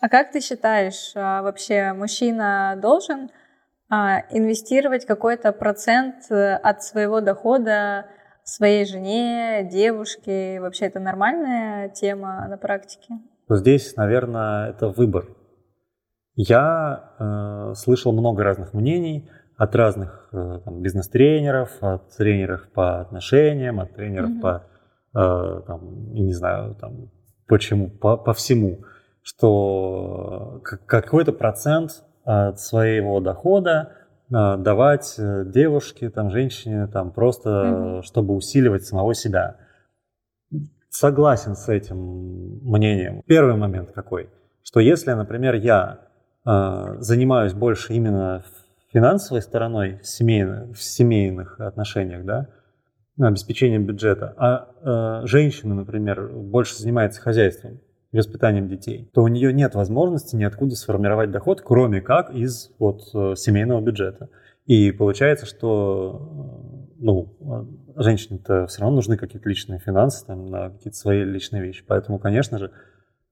А 0.00 0.08
как 0.08 0.32
ты 0.32 0.40
считаешь, 0.40 1.12
а, 1.14 1.42
вообще 1.42 1.92
мужчина 1.92 2.78
должен 2.80 3.30
инвестировать 3.90 5.04
какой-то 5.04 5.52
процент 5.52 6.30
э, 6.30 6.54
от 6.54 6.82
своего 6.82 7.20
дохода 7.20 8.06
своей 8.44 8.84
жене, 8.86 9.68
девушке? 9.70 10.60
Вообще 10.60 10.86
это 10.86 11.00
нормальная 11.00 11.88
тема 11.88 12.46
на 12.48 12.56
практике? 12.56 13.18
Здесь, 13.48 13.96
наверное, 13.96 14.70
это 14.70 14.88
выбор. 14.88 15.26
Я 16.36 17.10
э, 17.18 17.74
слышал 17.74 18.12
много 18.12 18.44
разных 18.44 18.74
мнений 18.74 19.28
от 19.56 19.74
разных 19.74 20.30
э, 20.32 20.60
там, 20.64 20.80
бизнес-тренеров, 20.80 21.70
от 21.80 22.16
тренеров 22.16 22.70
по 22.72 23.00
отношениям, 23.00 23.80
от 23.80 23.94
тренеров 23.94 24.30
mm-hmm. 24.30 24.40
по, 24.40 24.64
э, 25.18 25.62
там, 25.66 26.12
не 26.14 26.32
знаю, 26.32 26.76
там, 26.76 27.10
почему, 27.46 27.90
по, 27.90 28.16
по 28.16 28.32
всему, 28.32 28.84
что 29.22 30.62
какой-то 30.86 31.32
процент 31.32 32.04
от 32.24 32.60
своего 32.60 33.20
дохода 33.20 33.92
э, 34.30 34.56
давать 34.58 35.14
э, 35.18 35.44
девушке, 35.46 36.10
там, 36.10 36.30
женщине, 36.30 36.86
там, 36.86 37.12
просто, 37.12 37.48
mm-hmm. 37.48 38.02
чтобы 38.02 38.34
усиливать 38.34 38.84
самого 38.84 39.14
себя. 39.14 39.56
Согласен 40.88 41.54
с 41.54 41.68
этим 41.68 41.96
мнением. 42.62 43.22
Первый 43.26 43.56
момент 43.56 43.92
какой? 43.92 44.28
Что 44.62 44.80
если, 44.80 45.12
например, 45.12 45.54
я 45.54 46.00
а, 46.44 46.96
занимаюсь 46.98 47.52
больше 47.52 47.92
именно 47.92 48.42
финансовой 48.92 49.42
стороной 49.42 50.00
в 50.02 50.06
семейных, 50.06 50.76
в 50.76 50.82
семейных 50.82 51.60
отношениях, 51.60 52.24
да, 52.24 52.48
обеспечением 53.18 53.84
бюджета, 53.84 54.34
а 54.36 55.20
э, 55.22 55.26
женщина, 55.26 55.74
например, 55.74 56.28
больше 56.28 56.76
занимается 56.76 57.20
хозяйством 57.20 57.80
воспитанием 58.12 58.68
детей, 58.68 59.08
то 59.14 59.22
у 59.22 59.28
нее 59.28 59.52
нет 59.52 59.74
возможности 59.74 60.36
ниоткуда 60.36 60.74
сформировать 60.74 61.30
доход, 61.30 61.60
кроме 61.60 62.00
как 62.00 62.34
из 62.34 62.70
вот, 62.78 63.02
э, 63.14 63.34
семейного 63.36 63.80
бюджета. 63.80 64.28
И 64.66 64.90
получается, 64.92 65.46
что 65.46 66.86
э, 66.90 66.94
ну, 66.98 67.36
женщине-то 67.96 68.66
все 68.66 68.80
равно 68.80 68.96
нужны 68.96 69.16
какие-то 69.16 69.48
личные 69.48 69.78
финансы 69.78 70.26
там, 70.26 70.46
на 70.46 70.70
какие-то 70.70 70.96
свои 70.96 71.24
личные 71.24 71.62
вещи. 71.62 71.84
Поэтому, 71.86 72.18
конечно 72.18 72.58
же, 72.58 72.72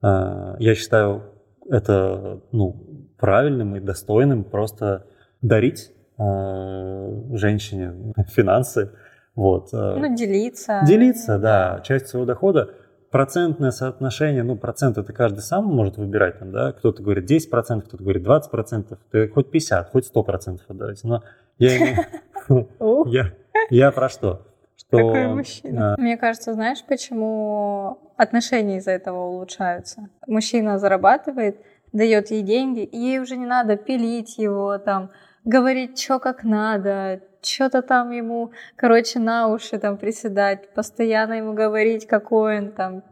я 0.00 0.74
считаю 0.76 1.24
это 1.68 2.40
ну, 2.52 3.08
правильным 3.18 3.76
и 3.76 3.80
достойным 3.80 4.44
просто 4.44 5.06
дарить 5.42 5.92
э, 6.18 7.22
женщине 7.32 8.14
финансы. 8.28 8.90
Вот. 9.34 9.68
Э. 9.72 9.96
Ну, 9.98 10.16
делиться. 10.16 10.82
Делиться, 10.86 11.38
да, 11.38 11.80
часть 11.84 12.08
своего 12.08 12.26
дохода. 12.26 12.70
Процентное 13.10 13.70
соотношение, 13.70 14.42
ну, 14.42 14.56
процент 14.56 14.98
это 14.98 15.12
каждый 15.12 15.40
сам 15.40 15.64
может 15.64 15.96
выбирать, 15.96 16.38
там, 16.38 16.52
да, 16.52 16.72
кто-то 16.72 17.02
говорит 17.02 17.30
10%, 17.30 17.82
кто-то 17.82 18.02
говорит 18.02 18.26
20%, 18.26 18.98
ты 19.10 19.28
хоть 19.28 19.50
50, 19.50 19.90
хоть 19.90 20.10
100% 20.14 20.60
отдавайте, 20.68 21.08
но 21.08 21.22
я, 21.58 22.06
я, 23.06 23.32
я 23.70 23.90
про 23.92 24.08
что? 24.08 24.48
что... 24.88 24.96
Какой 24.96 25.26
мужчина. 25.28 25.96
Мне 25.98 26.16
кажется, 26.16 26.54
знаешь, 26.54 26.82
почему 26.86 28.12
отношения 28.16 28.78
из-за 28.78 28.92
этого 28.92 29.24
улучшаются? 29.26 30.08
Мужчина 30.26 30.78
зарабатывает, 30.78 31.60
дает 31.92 32.30
ей 32.30 32.42
деньги, 32.42 32.80
и 32.80 32.96
ей 32.96 33.18
уже 33.18 33.36
не 33.36 33.46
надо 33.46 33.76
пилить 33.76 34.38
его, 34.38 34.78
там, 34.78 35.10
говорить, 35.44 36.00
что 36.00 36.18
как 36.18 36.44
надо, 36.44 37.20
что-то 37.42 37.82
там 37.82 38.10
ему, 38.10 38.52
короче, 38.76 39.18
на 39.18 39.48
уши 39.48 39.78
там 39.78 39.96
приседать, 39.96 40.72
постоянно 40.74 41.34
ему 41.34 41.52
говорить, 41.52 42.06
какой 42.06 42.58
он 42.58 42.72
там, 42.72 43.02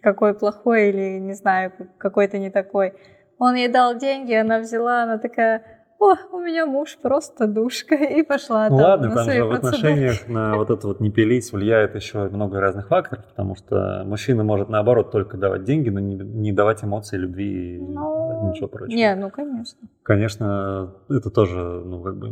какой 0.00 0.34
плохой 0.34 0.90
или, 0.90 1.18
не 1.18 1.34
знаю, 1.34 1.72
какой-то 1.98 2.38
не 2.38 2.50
такой. 2.50 2.94
Он 3.38 3.54
ей 3.54 3.68
дал 3.68 3.96
деньги, 3.96 4.32
она 4.32 4.60
взяла, 4.60 5.02
она 5.02 5.18
такая, 5.18 5.62
о, 5.98 6.14
у 6.32 6.40
меня 6.40 6.66
муж 6.66 6.98
просто 7.00 7.46
душка, 7.46 7.94
и 8.18 8.22
пошла 8.22 8.68
ну, 8.68 8.76
там 8.76 8.86
ладно, 8.86 9.08
на 9.08 9.14
там 9.14 9.24
свои 9.24 9.38
же 9.38 9.44
в 9.44 9.52
отношениях 9.52 10.28
на 10.28 10.56
вот 10.56 10.70
это 10.70 10.86
вот 10.86 11.00
не 11.00 11.10
пилить 11.10 11.50
влияет 11.52 11.94
еще 11.94 12.28
много 12.28 12.60
разных 12.60 12.88
факторов, 12.88 13.24
потому 13.26 13.56
что 13.56 14.02
мужчина 14.04 14.44
может 14.44 14.68
наоборот 14.68 15.10
только 15.10 15.36
давать 15.36 15.64
деньги, 15.64 15.88
но 15.88 16.00
не, 16.00 16.16
не 16.16 16.52
давать 16.52 16.84
эмоции, 16.84 17.16
любви 17.16 17.76
и 17.76 17.80
Ну, 17.80 18.50
ничего 18.50 18.68
прочего. 18.68 18.96
Не, 18.96 19.14
ну 19.14 19.30
конечно. 19.30 19.88
Конечно, 20.02 20.94
это 21.08 21.30
тоже, 21.30 21.58
ну, 21.58 22.02
как 22.02 22.18
бы 22.18 22.28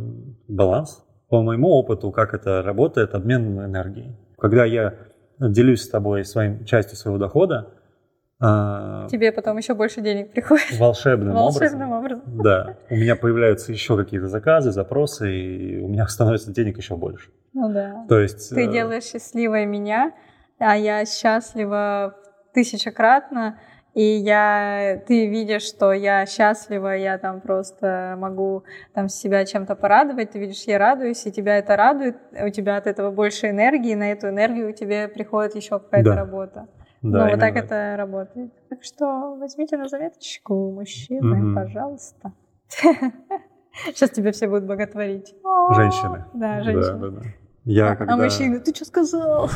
баланс. 0.47 1.03
По 1.35 1.41
моему 1.41 1.67
опыту, 1.67 2.11
как 2.11 2.33
это 2.33 2.61
работает, 2.61 3.13
обмен 3.13 3.59
энергией. 3.59 4.15
Когда 4.37 4.63
я 4.63 4.93
делюсь 5.37 5.81
с 5.81 5.89
тобой 5.89 6.23
своим, 6.23 6.63
частью 6.63 6.95
своего 6.95 7.17
дохода, 7.17 7.73
а, 8.39 9.05
Тебе 9.09 9.33
потом 9.33 9.57
еще 9.57 9.73
больше 9.73 9.99
денег 9.99 10.31
приходит. 10.31 10.79
волшебным, 10.79 11.33
Волшебным 11.33 11.91
образом, 11.91 12.21
образом. 12.21 12.41
да, 12.41 12.77
у 12.89 12.95
меня 12.95 13.17
появляются 13.17 13.73
еще 13.73 13.97
какие-то 13.97 14.29
заказы, 14.29 14.71
запросы, 14.71 15.29
и 15.35 15.81
у 15.81 15.89
меня 15.89 16.07
становится 16.07 16.53
денег 16.53 16.77
еще 16.77 16.95
больше. 16.95 17.31
Ну 17.51 17.67
да. 17.67 18.05
То 18.07 18.17
есть... 18.17 18.55
Ты 18.55 18.65
э, 18.65 18.71
делаешь 18.71 19.03
счастливой 19.03 19.65
меня, 19.65 20.13
а 20.57 20.77
я 20.77 21.03
счастлива 21.03 22.15
тысячекратно, 22.53 23.59
и 23.95 24.03
я, 24.03 25.01
ты 25.07 25.25
видишь, 25.27 25.63
что 25.63 25.91
я 25.93 26.25
счастлива, 26.27 26.95
я 26.95 27.17
там 27.17 27.41
просто 27.41 28.15
могу 28.19 28.63
там 28.93 29.09
себя 29.09 29.45
чем-то 29.45 29.75
порадовать, 29.75 30.31
ты 30.31 30.39
видишь, 30.39 30.63
я 30.67 30.77
радуюсь, 30.77 31.25
и 31.25 31.31
тебя 31.31 31.57
это 31.57 31.75
радует, 31.75 32.17
у 32.45 32.49
тебя 32.49 32.77
от 32.77 32.85
этого 32.87 33.09
больше 33.11 33.49
энергии, 33.49 33.91
и 33.91 33.95
на 33.95 34.11
эту 34.11 34.27
энергию 34.29 34.73
тебе 34.73 35.07
приходит 35.07 35.55
еще 35.55 35.79
какая-то 35.79 36.09
Да. 36.11 36.15
работа. 36.15 36.67
да, 37.01 37.25
ну, 37.25 37.29
вот 37.31 37.39
так 37.39 37.55
это 37.55 37.95
работает. 37.97 38.51
Так 38.69 38.83
что 38.83 39.35
возьмите 39.39 39.77
на 39.77 39.87
заметочку, 39.87 40.71
мужчины, 40.71 41.35
Мгм. 41.37 41.55
пожалуйста. 41.55 42.31
Сейчас 43.87 44.09
тебя 44.09 44.31
все 44.31 44.47
будут 44.47 44.65
боготворить. 44.65 45.35
Женщины. 45.75 46.25
Да, 46.33 46.61
женщины. 46.63 46.97
Да, 46.99 47.07
да, 47.09 47.19
да. 47.21 47.21
Я 47.65 47.91
А- 47.91 47.95
когда... 47.95 48.13
А 48.13 48.17
мужчины, 48.17 48.59
ты 48.59 48.73
что 48.73 48.85
сказал? 48.85 49.49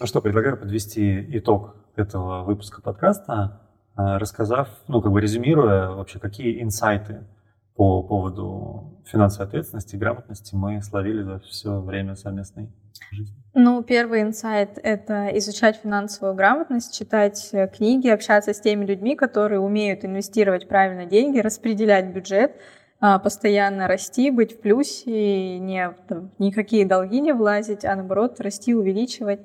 Ну 0.00 0.06
что, 0.06 0.20
предлагаю 0.20 0.56
подвести 0.56 1.24
итог 1.38 1.76
этого 1.94 2.42
выпуска 2.42 2.82
подкаста, 2.82 3.60
а, 3.94 4.18
рассказав, 4.18 4.68
ну, 4.88 5.00
как 5.00 5.12
бы 5.12 5.20
резюмируя 5.20 5.90
вообще, 5.90 6.18
какие 6.18 6.60
инсайты 6.62 7.24
по 7.76 8.02
поводу 8.02 9.00
финансовой 9.04 9.46
ответственности 9.46 9.94
и 9.94 9.98
грамотности 9.98 10.56
мы 10.56 10.82
словили 10.82 11.22
за 11.22 11.38
все 11.40 11.80
время 11.80 12.16
совместной 12.16 12.72
жизни. 13.12 13.36
Ну, 13.54 13.84
первый 13.84 14.22
инсайт— 14.22 14.78
это 14.82 15.28
изучать 15.38 15.76
финансовую 15.76 16.34
грамотность, 16.34 16.96
читать 16.96 17.50
э, 17.52 17.68
книги, 17.68 18.08
общаться 18.08 18.52
с 18.52 18.60
теми 18.60 18.84
людьми, 18.84 19.14
которые 19.14 19.60
умеют 19.60 20.04
инвестировать 20.04 20.66
правильно 20.66 21.06
деньги, 21.06 21.38
распределять 21.38 22.06
бюджет, 22.12 22.56
а, 23.00 23.20
постоянно 23.20 23.86
расти, 23.86 24.32
быть 24.32 24.56
в 24.56 24.60
плюсе, 24.60 25.58
не, 25.60 25.94
там, 26.08 26.32
никакие 26.38 26.84
долги 26.84 27.20
не 27.20 27.32
влазить, 27.32 27.84
а 27.84 27.94
наоборот 27.94 28.40
расти, 28.40 28.74
увеличивать 28.74 29.40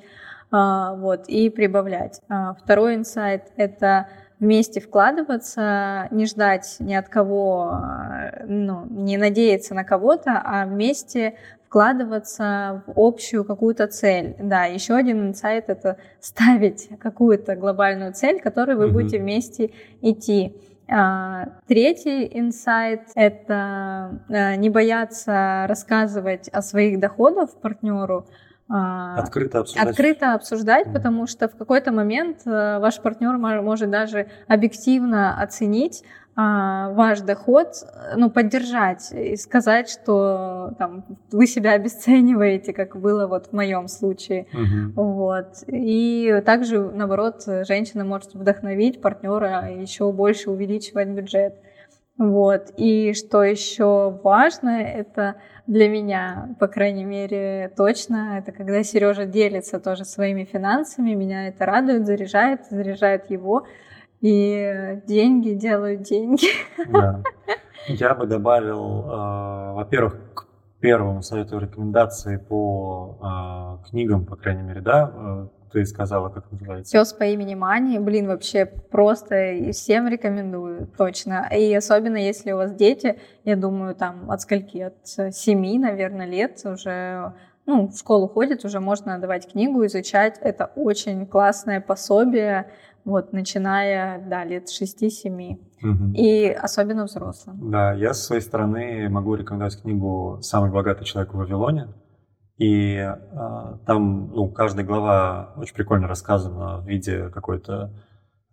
вот, 0.52 1.28
и 1.28 1.50
прибавлять. 1.50 2.22
А, 2.30 2.54
Второй 2.56 2.96
инсайт— 2.96 3.52
это 3.56 4.08
вместе 4.40 4.80
вкладываться, 4.80 6.08
не 6.12 6.26
ждать 6.26 6.78
ни 6.80 6.94
от 6.94 7.10
кого, 7.10 7.70
а, 7.72 8.32
ну, 8.48 8.86
не 8.90 9.18
надеяться 9.18 9.76
на 9.76 9.84
кого-то, 9.84 10.42
а 10.44 10.66
вместе 10.66 11.36
вкладываться 11.68 12.84
в 12.88 12.94
общую 13.00 13.46
какую-то 13.46 13.86
цель. 13.88 14.36
Да, 14.40 14.66
еще 14.66 14.96
один 14.96 15.28
инсайт— 15.30 15.66
это 15.68 15.98
ставить 16.20 16.90
какую-то 17.00 17.56
глобальную 17.56 18.14
цель, 18.14 18.40
к 18.40 18.44
которой 18.44 18.76
вы 18.76 18.86
Мгм. 18.86 18.94
будете 18.94 19.20
вместе 19.20 19.72
идти. 20.02 20.56
А, 20.92 21.50
Третий 21.68 22.28
инсайт— 22.34 23.02
это 23.16 24.20
а, 24.30 24.56
не 24.56 24.72
бояться 24.72 25.66
рассказывать 25.68 26.50
о 26.50 26.64
своих 26.64 27.00
доходах 27.00 27.52
партнеру, 27.62 28.26
а, 28.26 28.49
Открыто 28.70 29.60
обсуждать. 29.60 29.90
открыто 29.90 30.34
обсуждать, 30.34 30.86
Мгм. 30.86 30.94
потому 30.96 31.28
что 31.28 31.48
в 31.48 31.56
какой-то 31.56 31.92
момент 31.92 32.42
э, 32.46 32.80
ваш 32.80 33.00
партнер 33.02 33.38
мо- 33.38 33.62
может 33.62 33.90
даже 33.90 34.28
объективно 34.48 35.42
оценить 35.42 36.04
а, 36.42 36.92
ваш 36.94 37.20
доход, 37.20 37.68
э, 37.84 38.14
ну, 38.16 38.30
поддержать 38.30 39.12
и 39.12 39.36
сказать, 39.36 39.90
что 39.90 40.74
там, 40.78 41.04
вы 41.32 41.48
себя 41.48 41.74
обесцениваете, 41.74 42.72
как 42.72 42.96
было 42.96 43.28
вот 43.28 43.48
в 43.48 43.54
моем 43.54 43.90
случае. 43.90 44.46
Мгм. 44.54 44.94
Вот. 44.96 45.64
И 45.68 46.42
также, 46.46 46.80
наоборот, 46.80 47.44
женщина 47.68 48.06
может 48.06 48.36
вдохновить 48.36 49.02
партнера 49.02 49.70
еще 49.70 50.10
больше 50.14 50.50
увеличивать 50.50 51.10
бюджет. 51.10 51.56
Вот. 52.20 52.74
И 52.76 53.14
что 53.14 53.44
еще 53.44 54.20
важно, 54.24 54.82
это 54.82 55.38
для 55.68 55.88
меня, 55.88 56.54
по 56.60 56.68
крайней 56.68 57.06
мере, 57.06 57.72
точно, 57.78 58.40
это 58.40 58.52
когда 58.52 58.84
Сережа 58.84 59.26
делится 59.26 59.80
тоже 59.80 60.04
своими 60.04 60.44
финансами, 60.44 61.16
меня 61.16 61.48
это 61.48 61.66
радует, 61.66 62.06
заряжает, 62.06 62.66
заряжает 62.70 63.32
его, 63.32 63.66
и 64.20 65.00
деньги 65.08 65.52
делают 65.52 66.02
деньги. 66.02 66.48
Да. 66.92 67.24
Я 67.88 68.14
бы 68.14 68.28
добавил, 68.28 69.06
э, 69.06 69.74
во-первых, 69.76 70.34
к 70.34 70.48
первому 70.82 71.22
совету 71.22 71.58
рекомендации 71.58 72.36
по 72.36 73.80
э, 73.82 73.90
книгам, 73.90 74.26
по 74.26 74.36
крайней 74.36 74.64
мере, 74.64 74.82
да, 74.82 75.14
э, 75.16 75.48
ты 75.72 75.86
сказала, 75.86 76.30
как 76.30 76.52
называется? 76.52 76.92
Пес 76.92 77.14
по 77.14 77.24
имени 77.24 77.56
Мани, 77.56 78.00
блин, 78.00 78.28
вообще 78.28 78.66
просто 78.66 79.52
и 79.52 79.72
всем 79.72 80.08
рекомендую, 80.08 80.88
точно. 80.98 81.48
И 81.56 81.74
особенно 81.74 82.18
если 82.18 82.52
у 82.52 82.58
вас 82.58 82.74
дети, 82.74 83.20
я 83.44 83.56
думаю, 83.56 83.96
там 83.96 84.30
от 84.32 84.42
скольки, 84.42 84.80
от 84.80 85.08
семи, 85.34 85.78
наверное, 85.80 86.26
лет 86.26 86.62
уже, 86.66 87.34
ну, 87.66 87.88
в 87.88 87.98
школу 87.98 88.28
ходит, 88.28 88.66
уже 88.66 88.80
можно 88.80 89.20
давать 89.20 89.52
книгу, 89.52 89.86
изучать. 89.86 90.38
Это 90.42 90.72
очень 90.76 91.26
классное 91.26 91.82
пособие, 91.82 92.72
вот, 93.06 93.34
начиная, 93.34 94.20
да, 94.20 94.44
лет 94.44 94.70
шести-семи. 94.70 95.62
Мгм. 95.82 96.14
И 96.14 96.50
особенно 96.50 97.06
взрослым. 97.06 97.72
Да, 97.72 97.94
я 97.94 98.14
со 98.14 98.24
своей 98.24 98.42
стороны 98.42 99.08
могу 99.10 99.36
рекомендовать 99.36 99.82
книгу 99.82 100.40
«Самый 100.42 100.72
богатый 100.72 101.06
человек 101.06 101.34
в 101.34 101.38
Вавилоне». 101.38 101.88
И 102.60 102.96
э, 102.98 103.78
там 103.86 104.32
ну, 104.34 104.50
каждая 104.52 104.86
глава 104.86 105.54
очень 105.56 105.74
прикольно 105.74 106.08
рассказана 106.08 106.82
в 106.82 106.88
виде 106.88 107.30
какой-то, 107.30 107.94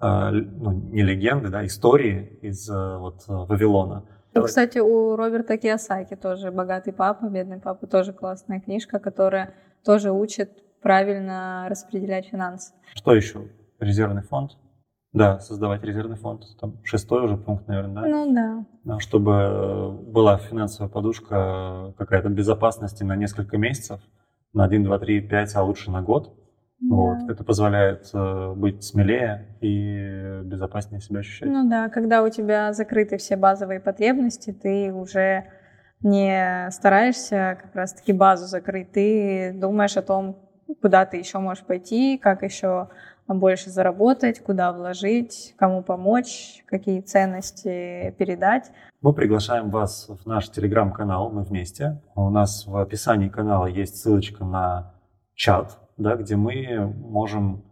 э, 0.00 0.30
ну, 0.30 0.70
не 0.92 1.02
легенды, 1.02 1.48
да, 1.48 1.66
истории 1.66 2.38
из 2.40 2.70
э, 2.70 2.98
вот, 2.98 3.24
Вавилона. 3.26 4.04
Ну, 4.32 4.42
кстати, 4.44 4.78
у 4.78 5.16
Роберта 5.16 5.56
Киосаки 5.56 6.14
тоже 6.14 6.52
«Богатый 6.52 6.92
папа», 6.92 7.26
«Бедный 7.26 7.58
папа» 7.58 7.86
тоже 7.86 8.12
классная 8.12 8.60
книжка, 8.60 9.00
которая 9.00 9.54
тоже 9.84 10.12
учит 10.12 10.50
правильно 10.82 11.66
распределять 11.68 12.26
финансы. 12.26 12.74
Что 12.94 13.12
еще? 13.12 13.48
Резервный 13.80 14.22
фонд. 14.22 14.52
Да, 15.16 15.38
создавать 15.40 15.82
резервный 15.82 16.16
фонд. 16.16 16.44
Там 16.60 16.76
шестой 16.84 17.24
уже 17.24 17.38
пункт, 17.38 17.66
наверное, 17.68 18.02
да? 18.02 18.08
Ну 18.08 18.34
да. 18.34 18.64
Да, 18.84 19.00
чтобы 19.00 19.32
э, 19.32 19.90
была 20.12 20.36
финансовая 20.36 20.90
подушка 20.90 21.94
какая-то 21.96 22.28
безопасности 22.28 23.02
на 23.02 23.16
несколько 23.16 23.56
месяцев, 23.56 24.00
на 24.52 24.64
1, 24.64 24.84
2, 24.84 24.98
3, 24.98 25.20
5, 25.22 25.56
а 25.56 25.62
лучше 25.62 25.90
на 25.90 26.02
год. 26.02 26.34
Вот. 26.82 27.26
Да. 27.26 27.32
Это 27.32 27.44
позволяет 27.44 28.10
э, 28.12 28.52
быть 28.54 28.84
смелее 28.84 29.56
и 29.62 30.42
безопаснее 30.44 31.00
себя 31.00 31.20
ощущать. 31.20 31.48
Ну 31.48 31.66
да, 31.66 31.88
когда 31.88 32.22
у 32.22 32.28
тебя 32.28 32.74
закрыты 32.74 33.16
все 33.16 33.36
базовые 33.36 33.80
потребности, 33.80 34.52
ты 34.52 34.92
уже 34.92 35.46
не 36.02 36.68
стараешься 36.70 37.58
как 37.62 37.74
раз-таки 37.74 38.12
базу 38.12 38.46
закрыть, 38.46 38.92
ты 38.92 39.52
думаешь 39.54 39.96
о 39.96 40.02
том, 40.02 40.36
куда 40.82 41.06
ты 41.06 41.16
еще 41.16 41.38
можешь 41.38 41.64
пойти, 41.64 42.18
как 42.18 42.42
еще 42.42 42.88
больше 43.34 43.70
заработать, 43.70 44.40
куда 44.40 44.72
вложить, 44.72 45.54
кому 45.56 45.82
помочь, 45.82 46.62
какие 46.66 47.00
ценности 47.00 48.14
передать. 48.18 48.70
Мы 49.00 49.12
приглашаем 49.12 49.70
вас 49.70 50.08
в 50.08 50.26
наш 50.26 50.48
телеграм-канал 50.48 51.30
«Мы 51.30 51.42
вместе». 51.42 52.02
У 52.14 52.30
нас 52.30 52.66
в 52.66 52.76
описании 52.76 53.28
канала 53.28 53.66
есть 53.66 53.96
ссылочка 53.96 54.44
на 54.44 54.94
чат, 55.34 55.78
да, 55.96 56.16
где 56.16 56.36
мы 56.36 56.86
можем 56.86 57.64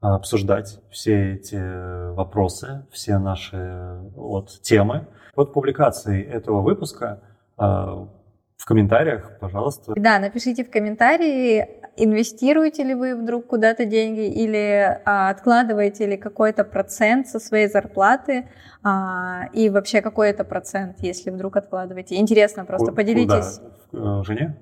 а, 0.00 0.14
обсуждать 0.14 0.80
все 0.90 1.34
эти 1.34 2.14
вопросы, 2.14 2.86
все 2.90 3.18
наши 3.18 4.00
вот, 4.14 4.60
темы. 4.62 5.08
Под 5.34 5.52
публикацией 5.52 6.22
этого 6.22 6.62
выпуска 6.62 7.22
а, 7.56 8.08
в 8.56 8.64
комментариях, 8.64 9.38
пожалуйста. 9.40 9.92
Да, 9.96 10.18
напишите 10.18 10.64
в 10.64 10.70
комментарии, 10.70 11.79
инвестируете 12.02 12.82
ли 12.84 12.94
вы 12.94 13.14
вдруг 13.14 13.46
куда-то 13.46 13.84
деньги 13.84 14.26
или 14.26 15.00
а, 15.04 15.30
откладываете 15.30 16.06
ли 16.06 16.16
какой-то 16.16 16.64
процент 16.64 17.28
со 17.28 17.38
своей 17.38 17.68
зарплаты 17.68 18.48
а, 18.82 19.48
и 19.52 19.68
вообще 19.68 20.00
какой 20.00 20.30
это 20.30 20.44
процент, 20.44 20.96
если 21.00 21.30
вдруг 21.30 21.56
откладываете. 21.56 22.16
Интересно, 22.16 22.64
просто 22.64 22.92
поделитесь. 22.92 23.60
Куда? 23.90 24.20
Э, 24.20 24.24
жене? 24.24 24.56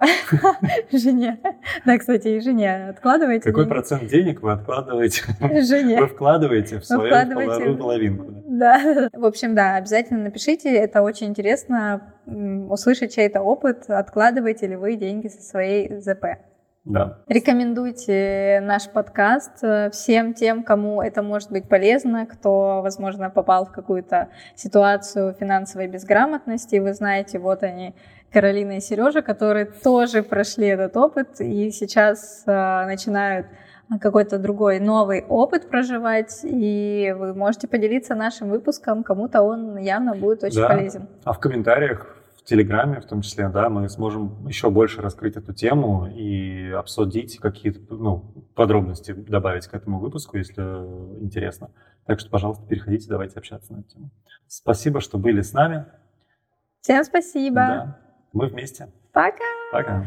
Жене. 0.92 1.38
Да, 1.84 1.98
кстати, 1.98 2.28
и 2.28 2.40
жене 2.40 2.88
откладываете 2.90 3.48
Какой 3.48 3.66
процент 3.66 4.06
денег 4.06 4.42
вы 4.42 4.52
откладываете? 4.52 5.22
Жене. 5.62 6.00
Вы 6.00 6.08
вкладываете 6.08 6.78
в 6.78 6.84
свою 6.84 7.10
вторую 7.10 7.78
половинку. 7.78 8.26
Да. 8.46 9.08
В 9.12 9.24
общем, 9.24 9.54
да, 9.54 9.76
обязательно 9.76 10.24
напишите. 10.24 10.74
Это 10.74 11.02
очень 11.02 11.28
интересно 11.28 12.14
услышать 12.26 13.14
чей-то 13.14 13.40
опыт. 13.40 13.84
Откладываете 13.88 14.66
ли 14.66 14.76
вы 14.76 14.96
деньги 14.96 15.28
со 15.28 15.42
своей 15.42 16.00
ЗП? 16.00 16.24
Да. 16.84 17.18
Рекомендуйте 17.28 18.60
наш 18.62 18.90
подкаст 18.90 19.64
э, 19.64 19.88
всем 19.90 20.34
тем, 20.34 20.62
кому 20.62 21.00
это 21.00 21.22
может 21.22 21.50
быть 21.50 21.66
полезно, 21.66 22.26
кто, 22.26 22.82
возможно, 22.82 23.30
попал 23.30 23.64
в 23.64 23.72
какую-то 23.72 24.28
ситуацию 24.54 25.32
финансовой 25.32 25.86
безграмотности. 25.88 26.76
Вы 26.76 26.92
знаете, 26.92 27.38
вот 27.38 27.62
они, 27.62 27.94
Каролина 28.30 28.72
и 28.72 28.80
Сережа, 28.80 29.22
которые 29.22 29.64
тоже 29.64 30.22
прошли 30.22 30.66
этот 30.66 30.94
опыт 30.98 31.40
и 31.40 31.70
сейчас 31.70 32.42
э, 32.46 32.50
начинают 32.84 33.46
какой-то 34.00 34.38
другой 34.38 34.78
новый 34.78 35.24
опыт 35.26 35.70
проживать, 35.70 36.40
и 36.42 37.14
вы 37.16 37.34
можете 37.34 37.66
поделиться 37.66 38.14
нашим 38.14 38.50
выпуском, 38.50 39.04
кому-то 39.04 39.42
он 39.42 39.78
явно 39.78 40.14
будет 40.14 40.44
очень 40.44 40.60
да. 40.60 40.68
полезен. 40.68 41.08
А 41.24 41.32
в 41.32 41.38
комментариях 41.38 42.23
в 42.44 42.46
Телеграме, 42.46 43.00
в 43.00 43.06
том 43.06 43.22
числе, 43.22 43.48
да, 43.48 43.70
мы 43.70 43.88
сможем 43.88 44.46
еще 44.46 44.68
больше 44.68 45.00
раскрыть 45.00 45.36
эту 45.36 45.54
тему 45.54 46.06
и 46.06 46.70
обсудить 46.72 47.38
какие-то 47.38 47.94
ну, 47.94 48.18
подробности, 48.54 49.12
добавить 49.12 49.66
к 49.66 49.72
этому 49.72 49.98
выпуску, 49.98 50.36
если 50.36 50.60
интересно. 51.22 51.70
Так 52.04 52.20
что, 52.20 52.28
пожалуйста, 52.28 52.66
переходите, 52.66 53.08
давайте 53.08 53.38
общаться 53.38 53.72
на 53.72 53.78
эту 53.78 53.88
тему. 53.88 54.10
Спасибо, 54.46 55.00
что 55.00 55.16
были 55.16 55.40
с 55.40 55.54
нами. 55.54 55.86
Всем 56.82 57.02
спасибо. 57.04 57.54
Да. 57.54 57.98
Мы 58.34 58.48
вместе. 58.48 58.92
Пока. 59.12 59.44
Пока. 59.72 60.04